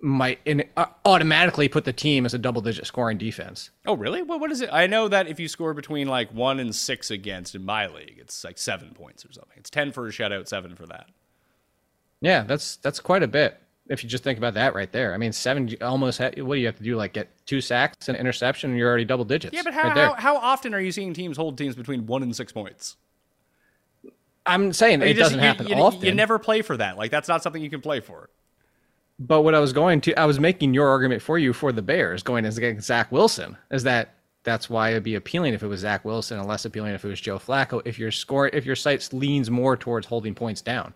[0.00, 3.70] might in, uh, automatically put the team as a double-digit scoring defense.
[3.84, 4.22] Oh, really?
[4.22, 4.70] What, what is it?
[4.72, 8.16] I know that if you score between like one and six against in my league,
[8.18, 9.56] it's like seven points or something.
[9.56, 11.06] It's 10 for a shutout, seven for that.
[12.20, 15.14] Yeah, that's that's quite a bit if you just think about that right there.
[15.14, 16.18] I mean, seven almost.
[16.18, 16.96] Ha- what do you have to do?
[16.96, 19.54] Like get two sacks and interception, and you're already double digits.
[19.54, 22.22] Yeah, but how, right how, how often are you seeing teams hold teams between one
[22.22, 22.96] and six points?
[24.46, 26.04] I'm saying it just- doesn't you- happen you, often.
[26.04, 26.96] You never play for that.
[26.96, 28.30] Like that's not something you can play for.
[29.20, 31.82] But what I was going to, I was making your argument for you for the
[31.82, 33.56] Bears going against Zach Wilson.
[33.70, 34.14] Is that
[34.44, 37.08] that's why it'd be appealing if it was Zach Wilson, and less appealing if it
[37.08, 37.82] was Joe Flacco.
[37.84, 40.94] If your score, if your site leans more towards holding points down.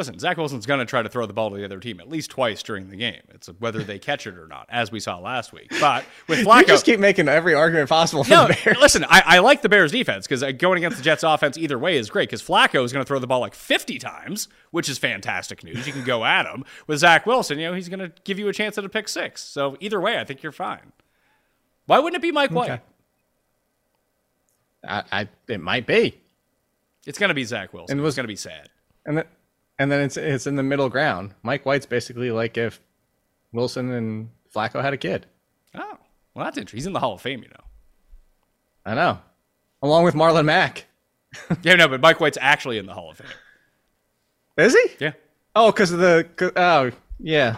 [0.00, 2.08] Listen, Zach Wilson's going to try to throw the ball to the other team at
[2.08, 3.20] least twice during the game.
[3.34, 5.70] It's whether they catch it or not, as we saw last week.
[5.78, 8.78] But with You Flacco, just keep making every argument possible for no, the Bears.
[8.80, 11.78] listen, I, I like the Bears defense because uh, going against the Jets offense either
[11.78, 14.88] way is great because Flacco is going to throw the ball like 50 times, which
[14.88, 15.86] is fantastic news.
[15.86, 16.64] You can go at him.
[16.86, 19.06] With Zach Wilson, you know, he's going to give you a chance at a pick
[19.06, 19.42] six.
[19.44, 20.92] So either way, I think you're fine.
[21.84, 22.70] Why wouldn't it be Mike White?
[22.70, 22.82] Okay.
[24.82, 26.18] I, I it might be,
[27.06, 27.92] It's going to be Zach Wilson.
[27.92, 28.70] And it's was- going to be sad.
[29.04, 29.24] and then
[29.80, 31.34] and then it's it's in the middle ground.
[31.42, 32.78] Mike White's basically like if
[33.52, 35.26] Wilson and Flacco had a kid.
[35.74, 35.98] Oh,
[36.34, 36.78] well, that's interesting.
[36.78, 37.64] He's in the Hall of Fame, you know.
[38.84, 39.18] I know,
[39.82, 40.86] along with Marlon Mack.
[41.62, 43.28] Yeah, no, but Mike White's actually in the Hall of Fame.
[44.56, 45.04] Is he?
[45.04, 45.12] Yeah.
[45.54, 47.56] Oh, because of the oh yeah.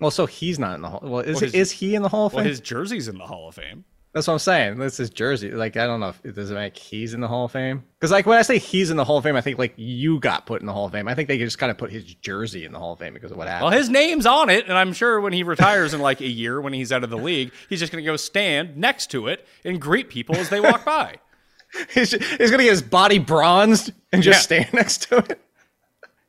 [0.00, 1.00] Well, so he's not in the hall.
[1.02, 2.36] Well, is Well, his- is he in the Hall of Fame?
[2.38, 3.84] Well, his jersey's in the Hall of Fame.
[4.14, 4.78] That's what I'm saying.
[4.78, 5.50] This is jersey.
[5.50, 7.82] Like I don't know if it does it make he's in the Hall of Fame.
[7.98, 10.20] Because like when I say he's in the Hall of Fame, I think like you
[10.20, 11.08] got put in the Hall of Fame.
[11.08, 13.32] I think they just kind of put his jersey in the Hall of Fame because
[13.32, 13.70] of what happened.
[13.70, 16.60] Well, his name's on it, and I'm sure when he retires in like a year,
[16.60, 19.44] when he's out of the league, he's just going to go stand next to it
[19.64, 21.16] and greet people as they walk by.
[21.92, 24.60] he's, he's gonna get his body bronzed and just Yeah.
[24.62, 25.40] stand next to it.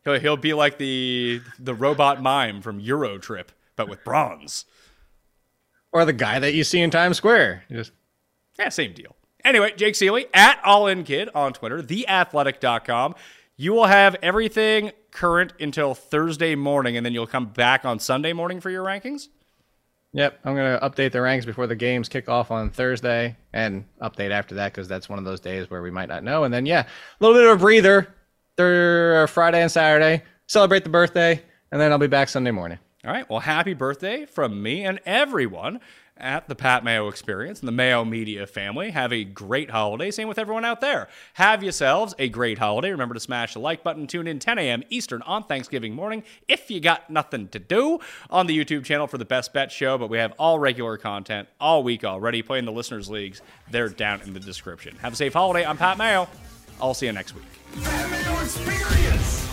[0.04, 4.66] He'll, he'll be like the the robot mime from Euro Trip, but with bronze.
[5.96, 7.64] Or the guy that you see in Times Square.
[7.70, 7.94] You Just
[8.60, 9.16] Yeah, same deal.
[9.46, 13.16] Anyway, Jake Ciely at All In Kid on Twitter, theathletic.com.
[13.56, 18.34] You will have everything current until Thursday morning, and then you'll come back on Sunday
[18.34, 19.30] morning for your rankings.
[20.12, 24.32] Yep, I'm gonna update the ranks before the games kick off on Thursday, and update
[24.32, 26.44] after that because that's one of those days where we might not know.
[26.44, 28.14] And then yeah, a little bit of a breather,
[28.58, 31.42] Thur Friday and Saturday, celebrate the birthday,
[31.72, 32.80] and then I'll be back Sunday morning.
[33.06, 33.30] All right.
[33.30, 35.80] Well, happy birthday from me and everyone
[36.18, 38.90] at the Pat Mayo Experience and the Mayo Media family.
[38.90, 40.10] Have a great holiday.
[40.10, 41.08] Same with everyone out there.
[41.36, 42.90] Have yourselves a great holiday.
[42.90, 44.08] Remember to smash the like button.
[44.08, 44.82] Tune in 10 a.m.
[44.90, 48.00] Eastern on Thanksgiving morning if you got nothing to do
[48.32, 50.00] on the YouTube channel for the Best Bet Show.
[50.00, 52.42] But we have all regular content all week already.
[52.42, 53.42] Playing the listeners' leagues.
[53.70, 54.96] They're down in the description.
[54.98, 55.64] Have a safe holiday.
[55.64, 56.28] I'm Pat Mayo.
[56.82, 57.46] I'll see you next week.
[57.84, 59.48] Pat Mayo Experience.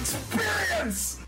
[0.00, 1.27] Experience.